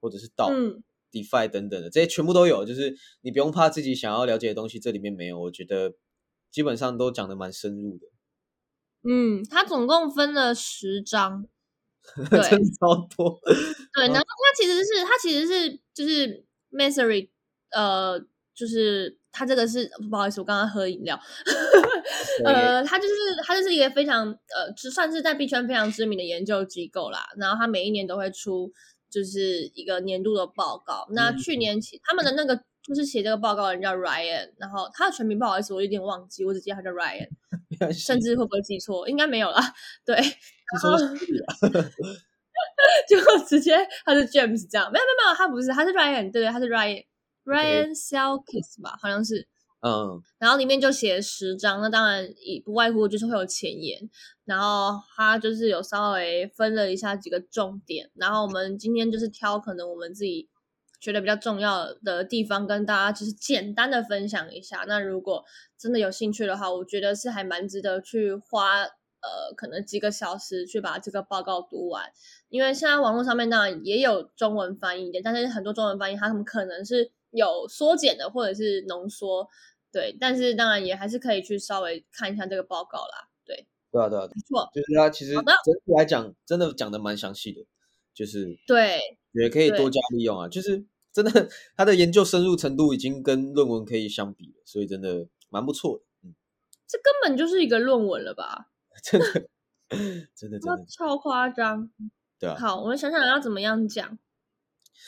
[0.00, 2.66] 或者是 DAO、DeFi 等等的，这些全部都有。
[2.66, 5.94] 就是你不用怕自己想要了解的东西这里面没有，我觉得
[6.50, 8.06] 基本上都讲的蛮深入的。
[9.04, 11.46] 嗯，它总共分了十章，
[12.30, 12.40] 对，
[12.78, 13.38] 超多。
[13.94, 17.28] 对，然后它其实是它其实是就是 Mastery，
[17.70, 18.18] 呃，
[18.54, 21.18] 就是它这个是不好意思，我刚刚喝饮料，
[22.44, 27.28] 呃，它就是它就是一个非常呃，就算是在币圈非常知名的研究机构啦。
[27.36, 28.72] 然后它每一年都会出
[29.10, 31.06] 就是一个年度的报告。
[31.10, 32.62] 那去年起他们的那个。
[32.88, 37.28] 就是写这个报告的人叫 Ryan，然后他的全名不好意思，我有点忘记，我只记得他叫 Ryan，
[37.92, 39.06] 甚至会不会记错？
[39.06, 39.60] 应该没有啦。
[40.06, 40.16] 对，
[40.72, 40.96] 然后
[43.08, 49.46] 就直接他是 James 这样，没有没有没有，他不是，他是 Ryan，对对，他是 Ryan，Ryan Selkis 吧，好像是，
[49.80, 54.10] 嗯，然后里面就写十章，那当然以不外乎就是会有前言，
[54.44, 60.48] 然后他就是有稍微分了一下几个重点，然后我们今天就是挑可能我们自己。
[61.00, 64.84] 觉得比较重要的地方，跟大家就是简单的分享一下。
[64.88, 65.44] 那如果
[65.78, 68.84] 真的有兴趣的话，我觉得是还蛮值得去花
[69.20, 72.10] 呃，可能几个小时去把这个报告读完。
[72.48, 79.48] 因为现在网络上面当然也有中文翻译的，但是很多中文翻译它们可能是有缩减的或者是浓缩，
[79.92, 80.16] 对。
[80.20, 83.28] 但是当然也还是可以去稍微看一下这个报告啦。
[83.44, 87.64] 对，对啊，对啊，没错，就是它其实整体来讲真的讲的蛮详细的，
[88.14, 89.00] 就是对。
[89.32, 96.04] 也可以多加利用啊，就是真的，他的研究深入程度已经跟论文可以相比了，所以真的蛮不错的。
[96.24, 96.34] 嗯，
[96.88, 98.70] 这根本就是一个论文了吧？
[99.02, 99.48] 真的，
[100.34, 101.90] 真的，真的超夸张。
[102.38, 102.56] 对啊。
[102.58, 104.18] 好，我们想想要怎么样讲。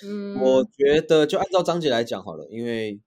[0.04, 3.00] 嗯，我觉得就按照章节来讲好了，因为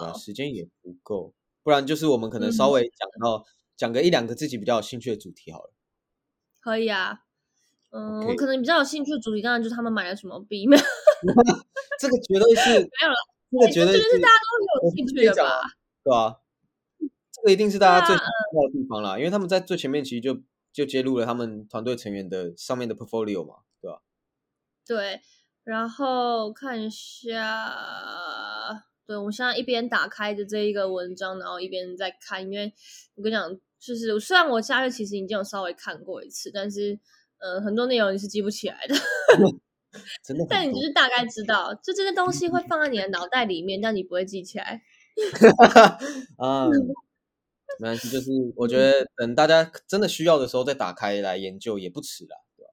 [0.00, 3.44] 啊时间也不够，不然就是我们可能稍微讲到
[3.76, 5.72] 讲个一两个自己比较有兴趣的主题好了。
[6.60, 7.20] 可以啊。
[7.90, 10.66] 嗯，我可能比较有兴趣的主题，当然就是他们买了什么币。
[10.66, 10.82] 没有，
[11.98, 13.16] 这个绝对是没有了。
[13.50, 15.60] 这个绝对是大家都有兴趣的吧？
[16.04, 16.36] 对啊，
[17.42, 20.40] 这个一定是大家最重要的地方啦，因为他们在最前面其实就
[20.72, 24.02] 就揭露了他们团队成员的上面的 portfolio 嘛，对吧？
[24.86, 25.20] 对，
[25.64, 27.74] 然后看一下，
[29.06, 32.72] 对我现在一边打开着这一个文章，然后一边在看，因为
[33.14, 36.98] 我跟你讲，就是虽然我下月其实已经有稍微看过一次，但是。
[37.42, 38.94] 呃，很多内容你是记不起来的，
[40.22, 40.44] 真的。
[40.46, 44.82] 但你就是大概知道，就这些东西会放在你的脑袋里面，但你不会记起来。
[46.36, 46.68] 啊，
[47.78, 52.70] 没关系，就是我觉得等大家真的需要的时候再打开来研究也不迟啦，对吧？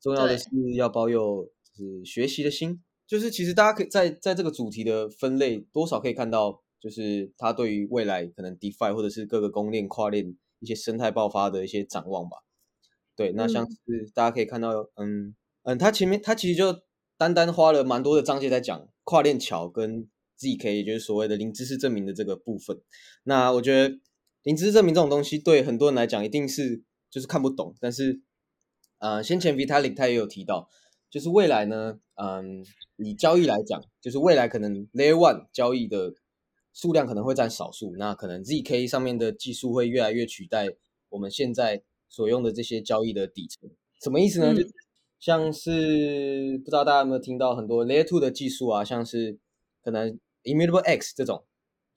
[0.00, 12.38] 重要的是要保有就是学习的心，就是其实大家可以在在这个主题的分类多少可以看到，就是他对于未来可能 DeFi 或者是各个公链跨链一些生态爆发的一些展望吧。
[13.14, 16.82] 对，那像是大家可以看到，嗯嗯，他前面他其实就
[17.16, 22.78] 单单花了蛮多的章节在讲跨链桥跟 ZK，也就是所谓的零知识证明的这个部分。
[23.24, 23.98] 那我觉得
[24.46, 26.80] 零知识证明这种东西对很多人来讲一定是
[27.10, 28.20] 就是看不懂，但是
[28.98, 30.70] 呃，先前 Vitalik 他也有提到，
[31.10, 36.14] 就是未来呢，嗯，以交易来讲，就是未来可能 Layer One 交易的
[36.72, 40.68] 数量可能会占少数，那可能 zk 上面的技术会越来越取代
[41.08, 43.68] 我们现在所用的这些交易的底层。
[44.00, 44.54] 什么意思呢？
[44.54, 44.62] 就
[45.18, 49.40] 像是不知道大家有没有听到很多 layer two 的技术啊，像是
[49.82, 51.44] 可能 immutable x 这种，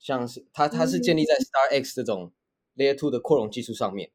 [0.00, 2.32] 像是它它是建立在 star x 这种
[2.80, 4.10] layer two 的扩容技术上面。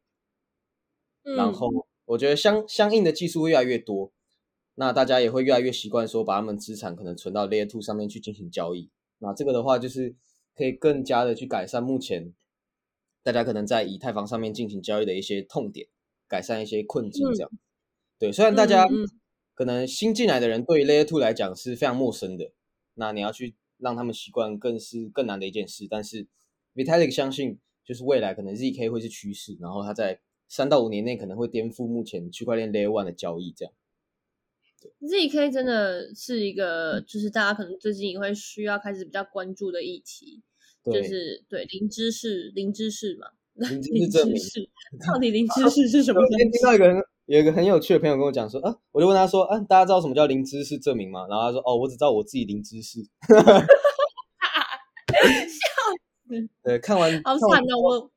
[1.37, 1.69] 然后
[2.05, 4.11] 我觉得相相应的技术会越来越多，
[4.75, 8.89] 那大家也会越来越习惯说把他们资产可能存到 layer two 上面去进行交易。
[9.19, 10.15] 那这个的话就是
[10.55, 12.33] 可以更加的去改善目前
[13.23, 15.87] 大家可能在以太坊上面进行交易的一些痛点，
[16.27, 17.49] 改善一些困境这样。
[18.19, 18.85] 对，虽然大家
[19.55, 22.51] 可能新进来的人对于 layer two 来讲是非常陌生的，
[22.93, 25.87] 那你要去让他们习惯更是更难的一件事。
[25.89, 26.27] 但是
[26.75, 33.73] Vitalik 相信就是未来可能 zk 会是趋势，然后他在三到五年内可能会颠覆目前区块链 Layer One 的交易，这样。
[35.01, 40.43] ZK 真的是一个，就是大家可能最近也会需要开始比较关注的议题，
[40.83, 44.69] 就是对零知识，零知识嘛，零知 识，
[45.07, 46.21] 到底零知识是什么？
[46.29, 51.25] 今天听到一个人有一个很有趣的朋友跟我讲说，啊，我就问他说，啊，大家知道什么叫零知识证明吗？
[51.27, 52.99] 然后他说，哦，我只知道我自己零知识。
[56.63, 58.11] 对，看完好惨哦，我。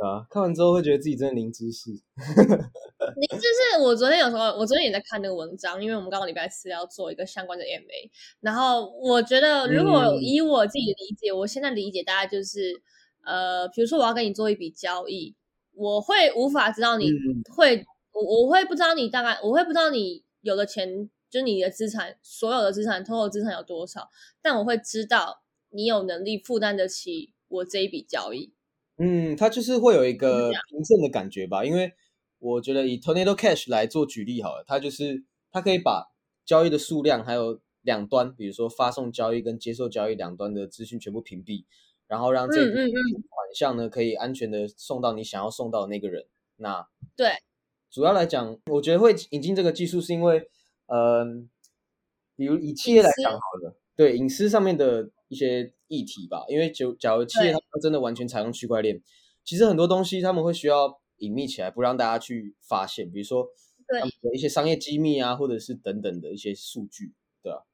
[0.00, 1.90] 啊，看完之后会觉得自己真的零知识。
[1.90, 8.08] 零知识，我昨天有时候，我昨天也在看那个文章，因为我们刚刚礼拜四要做一个相关的 MA。
[8.38, 12.80] 然后我觉得，如果以我自己的理解，我现在理解大概就是，
[13.24, 15.34] 呃，比如说我要跟你做一笔交易，
[15.74, 17.10] 我会无法知道你
[17.56, 24.08] 会，我我会不知道你大概，我会不知道你有的钱，就你的资产，所有的资产，所有资产有多少，
[24.40, 28.52] 但我会知道你有能力负担得起我这一笔交易。
[29.00, 31.92] 嗯，它就是会有一个凭证的感觉吧，因为
[32.40, 36.08] 我觉得以 Tornado Cash 来做举例好了，它就是它可以把
[36.44, 41.64] 交易的数量还有两端，比如说发送交易跟接受交易两端的资讯全部屏蔽，
[42.08, 46.26] 然后让这笔款项呢可以安全的送到你想要送到的那个人。
[46.56, 46.84] 那
[47.14, 47.30] 对，
[47.88, 50.50] 主要来讲，我觉得会引进这个技术是因为，
[50.86, 51.48] 嗯，
[52.34, 55.10] 比如以企业来讲好了，对隐私上面的。
[55.28, 59.00] 一些议题吧，因为就假如企业他们真的完全采用区块链，
[59.44, 63.46] 其实很多东西他们会需要隐秘起来，不让大家去发现，比如说
[63.86, 67.64] 对一些商业机密啊，或者是等等的一些数据，对吧？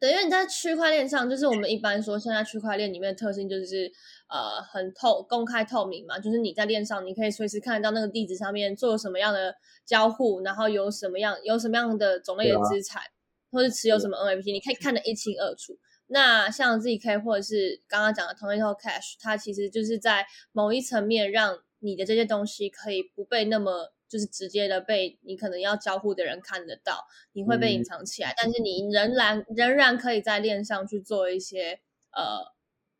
[0.00, 3.90] 对，因为你在区块链上，就是我们一般说现在区块链里面的特性就是
[4.28, 13.02] 呃很透、公开、透明嘛，就是你在链上你可以随时看得到那个地址上面做什么样的交互，然后有什么样有什么样的种类的资产，
[13.50, 15.76] 或者持有什么 NFT，你可以看得一清二楚。
[16.08, 32.38] 那像 ZK 或者是刚刚讲的 Tomato Cash，它其实就是在某一层面让你的这些东西可以不被那么就是直接的被你可能要交互的人看得到，你会被隐藏起来，但是你仍然仍然可以在链上去做一些呃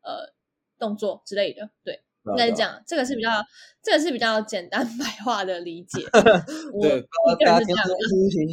[0.01, 0.33] 呃
[0.77, 2.03] 动作之类的，对。
[2.31, 3.29] 应该讲这个是比较，
[3.81, 6.01] 这个是比较简单 白话的理解。
[6.81, 7.01] 对，
[7.45, 7.83] 大家听到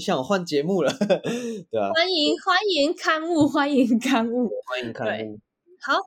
[0.00, 0.92] 想换节目了，
[1.70, 1.90] 对啊。
[1.94, 5.38] 欢迎欢迎刊物，欢迎刊物，欢迎刊物。
[5.80, 5.98] 好，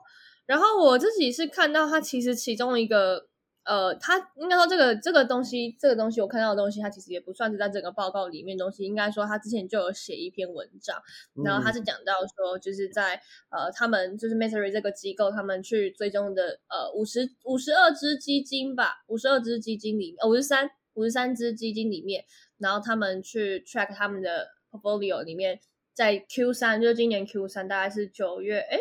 [0.46, 3.29] 然后我自己是看到它其实其中一个。
[3.64, 8.84] 呃，他应该说这个这个东西，这个东西我看到的东西，他其实也不算是在整个报告里面东西。
[8.84, 11.00] 应该说他之前就有写一篇文章，
[11.44, 13.20] 然后他是讲到说，就是在
[13.50, 22.24] 呃，他们就是 m a s e r y 这个机构，他们去追踪的呃五十五十二只基金吧，五十二只基金里面，五十三五十三只基金里面，
[22.58, 25.60] 然后他们去 track 他们的 portfolio 里面，
[25.92, 28.78] 在 Q 三，就是今年 Q 三大概是九月，哎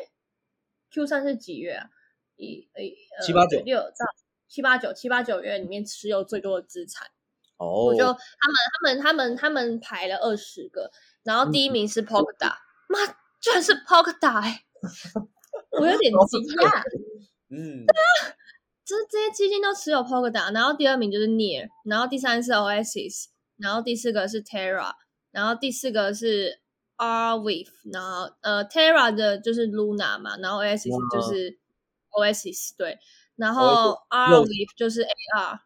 [0.90, 1.90] ，Q 三是几月啊？
[2.38, 4.29] 一诶，七八九六这样。
[4.50, 7.08] 七八九七八九月里面持有最多的资产。
[7.58, 8.18] 哦，我就他们
[8.74, 10.92] 他们他们他们排了二十个，
[11.24, 11.70] 然后第一。
[11.70, 12.56] 名是 Polkadot，
[12.88, 13.06] 妈
[13.42, 14.64] 居然是 Polkadot，哎，
[15.72, 16.82] 我有点惊讶，
[17.50, 18.36] 嗯， 对啊，
[18.86, 23.26] 就是这些基金都持有 Polkadot，然后第二名就是 Near，然后第三是 Oasis，
[23.58, 24.94] 然后第四个是 Terra，
[25.32, 26.62] 然后第四个是
[26.98, 31.60] Arweave，然后呃 Terra 的就是 Luna 嘛，然后 Oasis 就是
[32.12, 32.98] Oasis，对。
[33.40, 35.60] 然后 R Weave 就是 AR，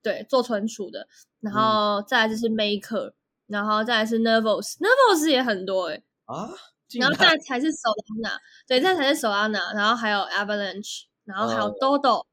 [0.00, 1.06] 对，做存储的。
[1.40, 3.12] 然后再来就是 Maker，
[3.46, 6.02] 然后再来是 Nervos，Nervos 也很多哎。
[6.26, 6.48] 啊。
[7.00, 12.24] 然后再才是 Solana，对，再才是 Solana，然后还有 Avalanche，然后还有 Dodo。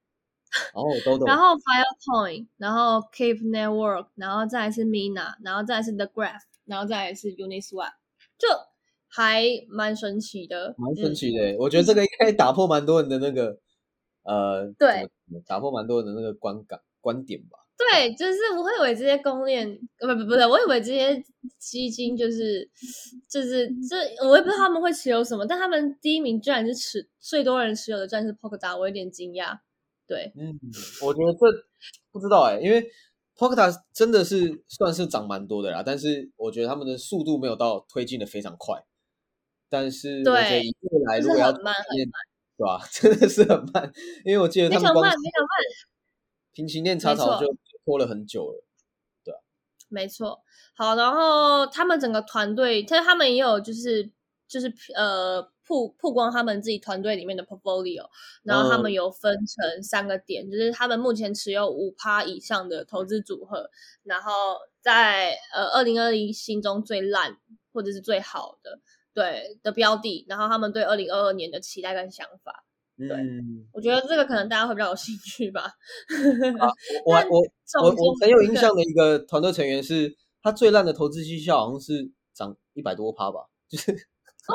[0.74, 1.26] 哦，Dodo。
[1.26, 7.94] 然后 Filecoin，然后 Keep Network，然后再来是 Mina，然后再来是 The Graph，然后再来是 Uniswap，
[8.38, 8.48] 就
[9.08, 10.76] 还蛮神奇的。
[10.78, 13.60] 蛮神奇的，我觉得这个应该打破蛮多人的那个。
[14.24, 15.10] 呃，对，
[15.46, 17.60] 打破蛮多人的那个观感观点吧。
[17.76, 19.68] 对，就是我会以为这些公链，
[20.00, 21.22] 不不不对，我以为这些
[21.58, 22.70] 基金就是
[23.28, 29.58] 就是这，我也不知道他们会持有什么，但他们第一名居然是持最多人持有的，居然是 Polkadot，我有点惊讶。
[30.08, 30.58] 对，嗯，
[31.02, 31.40] 我觉得这
[32.12, 32.88] 不知道哎，因为
[33.36, 38.82] Polkadot 真的是算是涨蛮多的啦，但是我觉得他们的速度没有到推进的非常快。
[39.68, 42.14] 但是我觉得以未来如果要很慢很慢，
[42.64, 42.88] 对吧？
[42.90, 43.92] 真的是很慢，
[44.24, 45.50] 因为我记得他们光非常慢。
[46.54, 47.54] 平行链插槽就
[47.84, 48.64] 拖了很久了，
[49.24, 49.34] 对
[49.90, 50.42] 没错。
[50.76, 54.10] 好，然后他们整个团队，他他们也有就是
[54.48, 58.08] 就是呃曝曝光他们自己团队里面的 portfolio，
[58.44, 63.70] 然后他们有分成三个点，就是他们目前持有五趴以上的投资组合，
[64.04, 64.32] 然后
[64.80, 67.38] 在呃二零二零心中最烂
[67.74, 68.80] 或者是最好的。
[69.14, 72.66] 对的标的，然后他们对二零二二年的期待跟想法，
[72.98, 73.10] 对
[73.72, 75.72] 我觉得这个可能大家会比较有兴趣吧。
[77.06, 77.42] 我我
[77.82, 83.92] 我我很有印象的一个团队成员是，他最烂的投资绩效好像是涨一百多趴吧，就是
[84.50, 84.54] 哦，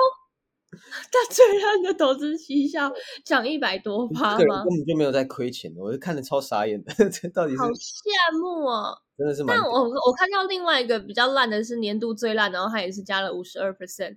[0.70, 2.92] 他最烂的投资绩效
[3.24, 4.64] 涨一百多趴吗？
[4.64, 9.44] 根本就没有在亏钱的，我就看的超傻眼的， 这到底是好羡慕哦，真的是。
[9.46, 14.16] 但我我看到另外一个比较烂的是年度最烂，然后他也是加了五十二 percent。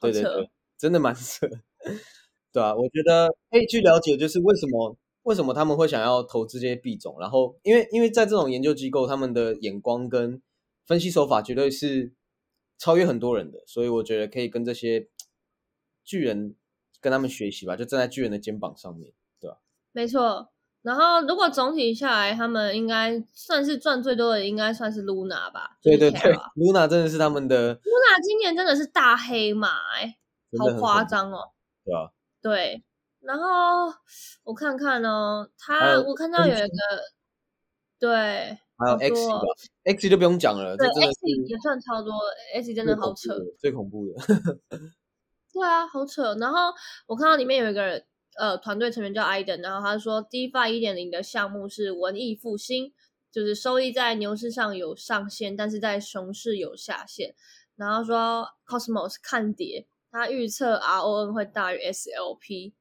[0.00, 1.46] 对对对，真的蛮扯，
[2.52, 10.40] 对啊，我觉得可以去了解，就是为什么为什么他们会想要投资这些币种，然后因为因为在这种研究机构，他们的眼光跟
[10.86, 12.12] 分析手法绝对是
[12.78, 15.08] 超越很多人的，所以我觉得可以跟这些
[16.02, 16.56] 巨人
[17.00, 19.58] 跟他们学习吧，就站在巨人的肩膀上面，对吧？
[19.92, 20.50] 没错。
[20.82, 25.76] 然后如果总体下来，他们应该算是赚最多的，应该算是 Luna 吧？
[25.82, 27.76] 对对对，Luna 真的是他们的。
[27.76, 30.16] Luna 今年真的是大黑马，哎，
[30.58, 31.50] 好夸张哦。
[31.84, 32.10] 对啊。
[32.40, 32.82] 对，
[33.20, 33.92] 然后
[34.42, 36.68] 我看看哦，他我看到有一个，
[37.98, 39.42] 对，还有 X 吧
[39.84, 42.14] ，X 就不用讲了，对，X 也算超多
[42.54, 44.58] ，X 真的好扯，最恐怖的。
[45.52, 46.34] 对啊，好扯。
[46.36, 46.72] 然后
[47.06, 48.02] 我看到里面有一个人。
[48.38, 52.92] 呃，团队成员叫 Iden，然后他说，DeFi 一点零的项目是文艺复兴，
[53.30, 57.34] 就是收益在牛市上有上限，但是在熊市有下限。
[57.76, 62.72] 然后说 Cosmos 看跌，他预测 RON 会大于 SLP，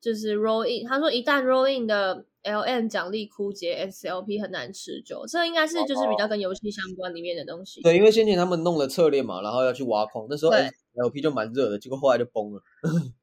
[0.00, 0.86] 就是 Roll In。
[0.86, 5.24] 他说一旦 Roll In 的 LM 奖励枯竭，SLP 很难持久。
[5.26, 7.80] 这应该是就是比较跟游戏相关里面的东西。
[7.82, 12.62] 对，因为先前他们弄了策略嘛，然后要去挖矿，那时候 SLP 就蛮热的，结果后来就崩了。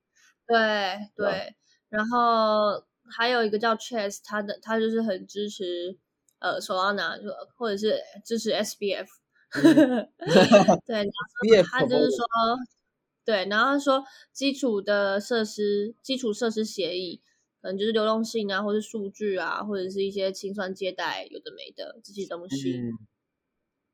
[0.48, 1.56] 对对。
[1.90, 5.98] 然后还有一个叫 Chess，他的他就是很支持
[6.40, 9.08] 呃 Solana，就或者是支持 SBF，
[10.86, 11.06] 对，
[11.64, 12.26] 他就是说，
[13.26, 17.22] 对，然后说基础的设施、基础设施协议，
[17.62, 22.74] 可能就是流动性啊，或者数据啊，或者是一些清算借贷有的没的这些东西，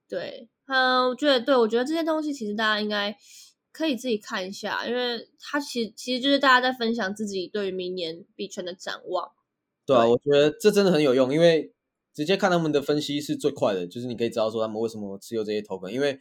[0.09, 3.17] 对，嗯，我觉得，对我觉得这些东西其实大家应该。
[3.75, 9.29] 可以自己看一下，因为他其实其实就是大家在分享自己对于明年币圈的展望。
[9.85, 11.73] 对啊，我觉得这真的很有用，因为
[12.13, 15.89] 直接看他们的分析是最快的，就是你可以知道说他们为什么持有这些 token。
[15.89, 16.17] 因为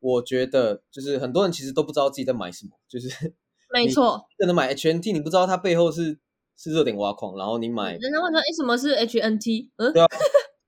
[0.00, 3.08] 我觉得就是很多人其实都不知道自己在买什么，就是
[3.70, 6.18] 没错，真的买 HNT，你不知道它背后是
[6.56, 9.68] 是热点挖矿，然后你买，人家问说哎什么是 HNT？
[9.76, 10.06] 嗯，对啊，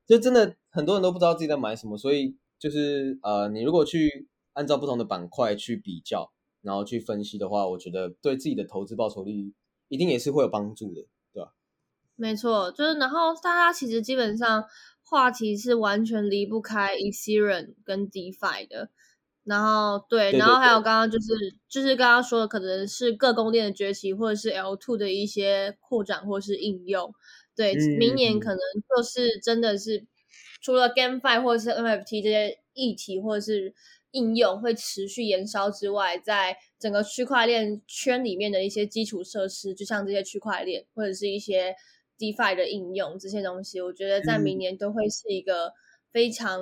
[0.07, 4.29] 就真的很多人都不知道自己在买什么，所以就是呃，你如果去。
[4.57, 6.33] 按照不同的板块去比较，
[6.63, 9.53] 然后去分析的话，我觉得对自己的投资报酬率
[9.89, 11.03] 一定也是会有帮助的，
[11.33, 11.53] 对吧？
[12.17, 14.65] 没错，就是然后大家其实基本上
[15.05, 18.89] 话题是完全离不开 Ethereum 跟 DeFi 的，
[19.45, 21.27] 然后对，然后还有刚刚就是
[21.69, 27.13] 就是刚刚说的，可能是各供链的崛起，或者是 L two 的一些扩展或是应用，
[27.55, 28.59] 对，明年可能
[28.97, 30.07] 就是真的是
[30.63, 33.75] 除了 GameFi 或者是 NFT 这些议题，或者是
[34.17, 41.75] 应用会持续延烧之外，在整个区块链圈里面的一些基础设施，就像这些区块链或者是一些
[42.19, 45.73] DeFi 的应用，这些东西，我觉得在明年都会是一个
[46.11, 46.61] 非常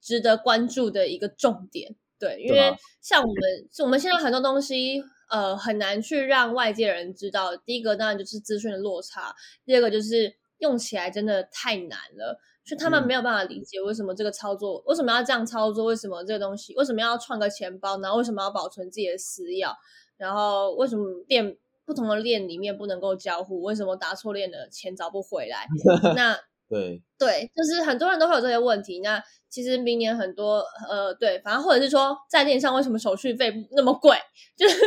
[0.00, 1.96] 值得关注的一个重点。
[2.18, 7.56] 对，因为像我们，我们现在很多东西，呃，很难去让外界人知道。
[7.56, 9.34] 第一个当然就是资讯的落差，
[9.64, 12.38] 第二个就是用起来真的太难了。
[12.64, 19.72] 就他们没有办法理解为什么这个操作为什么要这样操作，为什么这个东西为什么要创个钱包，然后为什么要保存自己的私钥，
[20.16, 25.66] 然后为什么链不同的链里面不能够交互，为什么打错链的钱找不回来？
[26.14, 26.38] 那
[26.68, 29.00] 对 对，就是很多人都会有这些问题。
[29.00, 34.16] 那其实明年很多呃，对，反正或者是说在链上为什么手续费那么贵？
[34.56, 34.78] 就是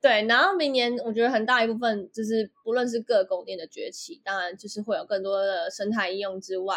[0.00, 6.76] 对，然后明年我觉得很大一部分就是不论是各供链的崛起，当然就是会有更多的生态应用之外。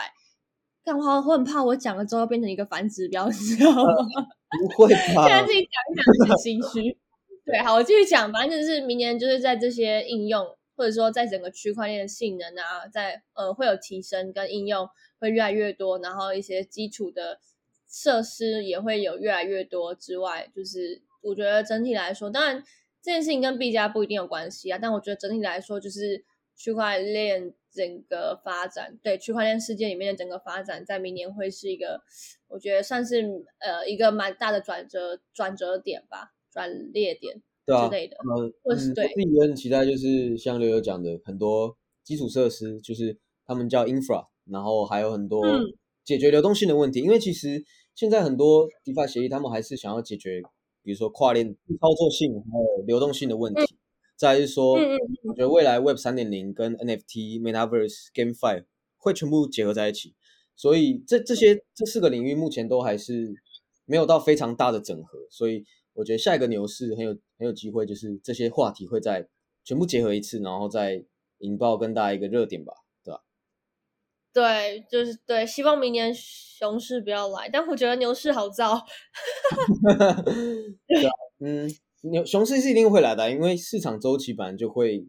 [0.88, 3.92] 干话，我很怕我讲了之后变成一个反指标，你知道吗？
[4.58, 5.28] 不会吧？
[5.28, 6.98] 现在自己讲一讲很心虚。
[7.44, 14.88] 对，好，我继续讲，反正就是明年就是在这些应用，或者说在整个区块链的性能啊，在呃会有提升，跟应用
[15.20, 17.42] 会越来越多，然后一些基础的
[17.90, 22.64] 设施也会有越来越多之外，就是我觉得整体来说，当然
[23.02, 26.24] 这件事情跟币加不一定有关系啊，但我觉得整体来说，就是
[26.56, 32.02] 区块链整个发展，对区块链世界里面的整个发展，在明年会是一个，
[32.48, 33.22] 我觉得算是
[33.60, 36.34] 呃一个蛮大的转折转折点吧。
[36.50, 37.36] 转裂点
[37.68, 43.16] 之类的，呃，或是对嗯我自己也很期待，就是像刘友讲的，很多基础设施，就是
[43.46, 45.62] 他们叫 infra，然后还有很多嗯
[46.04, 47.00] 解决流动性的问题。
[47.00, 47.64] 因为其实
[47.94, 50.42] 现在很多 DeFi 协议，他们还是想要解决，
[50.82, 53.77] 比如说跨链操作性还有流动性的问题。
[54.18, 58.66] 再来是说，嗯嗯我觉得未来 Web 三点零跟 NFT、Metaverse、GameFi
[58.98, 60.16] 会全部结合在一起，
[60.56, 63.36] 所以这这些这四个领域目前都还是
[63.86, 65.64] 没有到非常大的整合，所以
[65.94, 69.30] 我觉得下一个牛市很有很有机会，就是这些话题会在
[69.64, 71.06] 全部结合一次，然后再
[71.40, 73.22] 引爆更大一个热点吧，对吧？
[74.34, 78.84] 对，就是对，希望明年熊市不要来，但我觉得牛市好糟。
[80.88, 81.70] 对啊，嗯，
[82.02, 85.08] 牛熊市是一定会来的，因为市场周期本来就会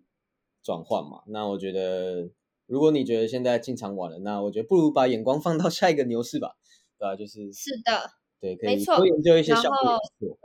[0.63, 1.23] 转换嘛。
[1.27, 2.31] 那我觉得，
[2.67, 6.57] 如果你觉得现在进场晚了，那我觉得不如把眼光放到下一个牛市吧，
[6.99, 8.11] 对吧、就是是的，
[8.41, 10.39] 对，可以多研究一些小然后的错。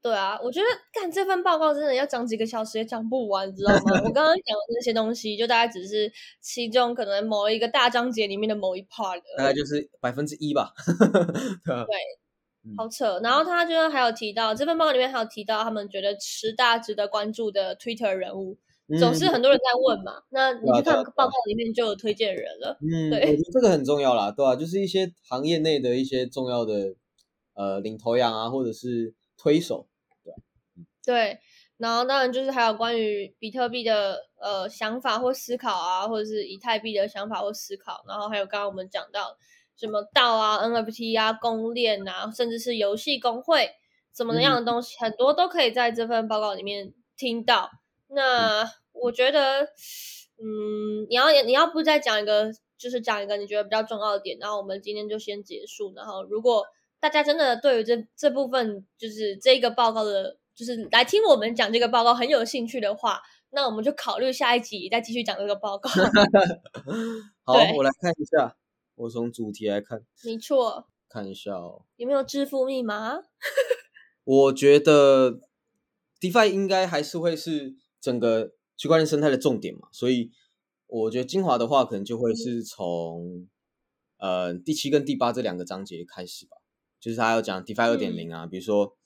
[0.00, 4.00] 对啊，我觉得干这份报告真的要讲几个小时也讲不完，你知道吗？
[4.04, 6.10] 我刚刚讲的那些东西，就大概只是
[6.40, 10.72] 其中可能某一个大章节里面的某一 part 大概就是百分之一吧，
[11.66, 11.74] 对？
[12.76, 13.20] 好扯。
[13.22, 18.56] 然后他就还有提到这份报告里面还有提到他们觉得十大值得关注的 Twitter 人物，
[18.98, 20.22] 总是嗯很多人在问嘛。
[20.30, 22.78] 那你去看报告里面就有推荐人了。
[22.80, 26.94] 嗯，对我觉得这个很重要啦，对吧、就是一些行业内的一些重要的
[27.54, 29.86] 呃领头羊啊，或者是推手，
[31.04, 31.38] 对，
[31.76, 39.36] 然后当然就是还有关于比特币的呃想法或思考啊，或者是以太币的想法或思考，然后还有刚刚我们讲到
[39.78, 43.70] 什么道啊、NFT 啊、公链啊，甚至是游戏公会
[44.14, 47.70] 什么样的东西，很多都可以在这份报告里面听到。
[48.08, 49.62] 那我觉得，
[50.40, 55.92] 嗯，你要你要不再讲一个，就是讲一个你觉得比较重要的点，然后我们今天就先结束。
[55.94, 56.64] 然后如果
[56.98, 63.20] 大家真的对于这这部分，就是这个报告的，就是来听我们讲这个报告很有兴趣的话，
[63.50, 65.88] 那我们就考虑下一集再继续讲这个报告。
[67.44, 68.56] 好，我来看一下，
[68.98, 71.84] 我从主题来看没错，看一下哦。
[71.96, 73.18] 有没有支付密码？
[74.24, 75.40] 我觉得
[76.20, 80.30] DeFi 应该还是会是整个区块链生态的重点嘛，所以
[80.86, 83.48] 我觉得精华的话，可能就会是从
[84.18, 86.56] 呃第七跟第八这两个章节开始吧，
[87.00, 88.96] 就是他要讲 DeFi 二点零啊，比如说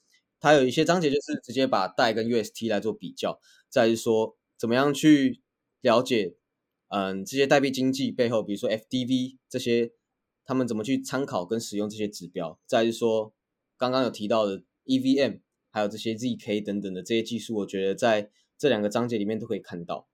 [0.41, 3.39] 他有一些章节就是直接把代跟 UST 来做比较，
[3.69, 5.41] 再是说怎么样去
[5.81, 6.35] 了解
[6.95, 9.93] 嗯这些代币经济背后，比如说 FDV 这些
[10.45, 13.33] 他们怎么去参考跟使用这些指标，再是说
[13.79, 15.41] 刚刚有提到的 EVM，
[15.71, 20.07] 还有这些 ZK 等等的这些技术，我觉得在这两个章节里面都可以看到。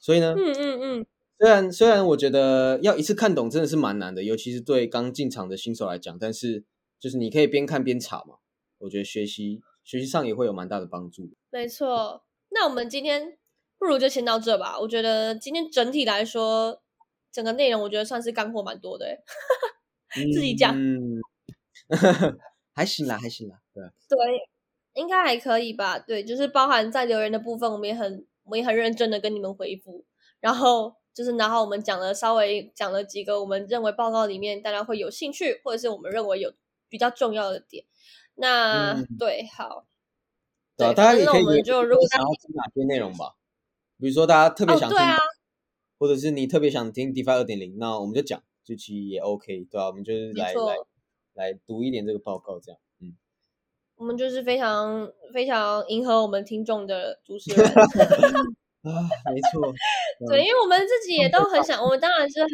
[0.00, 1.06] 所以呢，嗯嗯嗯，
[1.38, 6.64] 虽然虽然我觉得要一次看懂真的是蛮难的，尤其是对刚进场的新手来讲，但是
[7.00, 8.36] 就是你可以边看边查嘛，
[8.78, 11.32] 我觉得学习学习上也会有蛮大的帮助。
[11.50, 12.22] 没错。
[12.50, 13.36] 那我们今天
[13.84, 14.78] 不如就先到这吧。
[14.80, 16.80] 我觉得今天整体来说，
[17.30, 19.18] 整个内容我觉得算是干货蛮多的欸。
[20.32, 21.20] 自己讲嗯，
[22.74, 24.18] 还行啦，还行啦，对啊，对，
[24.94, 25.98] 应该还可以吧？
[25.98, 30.06] 对，就是包含在留言的部分，我们也很我们也很认真的跟你们回复，
[30.40, 36.54] 然后就是然后我们讲了稍微讲了几个我们认为报告里面大家会有兴趣，或者是我们认为有
[36.88, 37.84] 比较重要的点。
[38.36, 39.84] 那、嗯对，好，
[40.76, 43.34] 对大家也那我们就如果想要听哪些内容吧，
[43.98, 45.16] 比如说大家特别想听，哦对啊
[45.98, 50.76] 或者是你特别想听 DeFi 二点零，那我们就讲，这期也 OK，对吧、我们就是来来
[51.34, 53.16] 来读一点这个报告，这样，嗯。
[53.96, 57.64] 我们就是非常非常迎合我们听众的主持人。
[58.84, 58.90] 啊，
[59.32, 59.72] 没错，
[60.28, 62.50] 对，因为我们自己也都很想，我们当然是很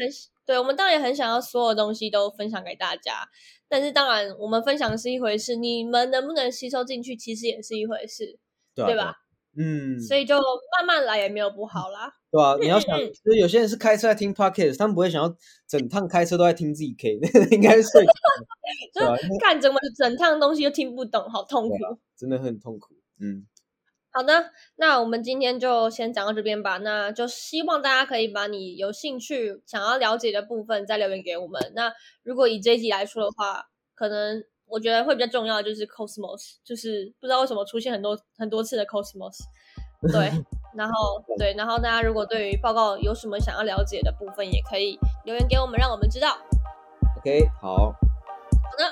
[0.47, 3.27] 对，我们当然也很想要所有东西都分享给大家。
[3.69, 8.39] 但是当然，我们分享是一回事，你们能不能吸收进去，其实也是一回事，
[8.77, 9.17] 对啊对吧？？
[9.57, 12.13] 嗯，所以就慢慢来也没有不好啦。
[12.31, 15.37] 对啊，你要想，嗯嗯就是有些人是开车在听 podcast，他们不会想要
[15.69, 18.47] 整趟开车都在听 ZK，那个应该是睡着了，
[18.95, 21.75] 对啊， 因为看怎么整趟东西都听不懂，好痛苦。
[21.75, 22.95] 啊真的很痛苦。
[23.19, 23.47] 嗯，
[24.13, 26.77] 好的，那我们今天就先讲到这边吧。
[26.79, 31.73] 那就希望大家可以把你有兴趣、想要了解的部分再留言给我们。
[31.75, 31.93] 那
[32.23, 39.39] 如果以这一集来说的话，可能我觉得会比较重要的就是 Cosmos，就是不知道为什么出现很多很多次的 Cosmos。
[40.11, 40.33] 对，
[40.75, 46.39] 然后对，然后大家如果对于报告有什么想要了解的部分，也可以留言给我们，让我们知道。
[47.19, 47.93] OK，好，好
[48.79, 48.85] 的，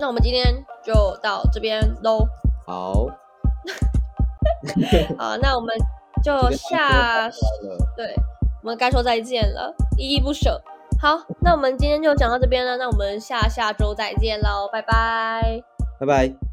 [0.00, 2.26] 那我们今天就到这边喽。
[2.66, 3.06] 好，
[5.16, 5.72] 好，那我们
[6.24, 7.30] 就下
[7.96, 8.12] 对，
[8.62, 10.60] 我们该说再见了，依依不舍。
[11.02, 15.60] 好，那我们今天就讲到这边了，那我们下下周再见喽，拜拜。
[15.98, 16.51] 拜拜。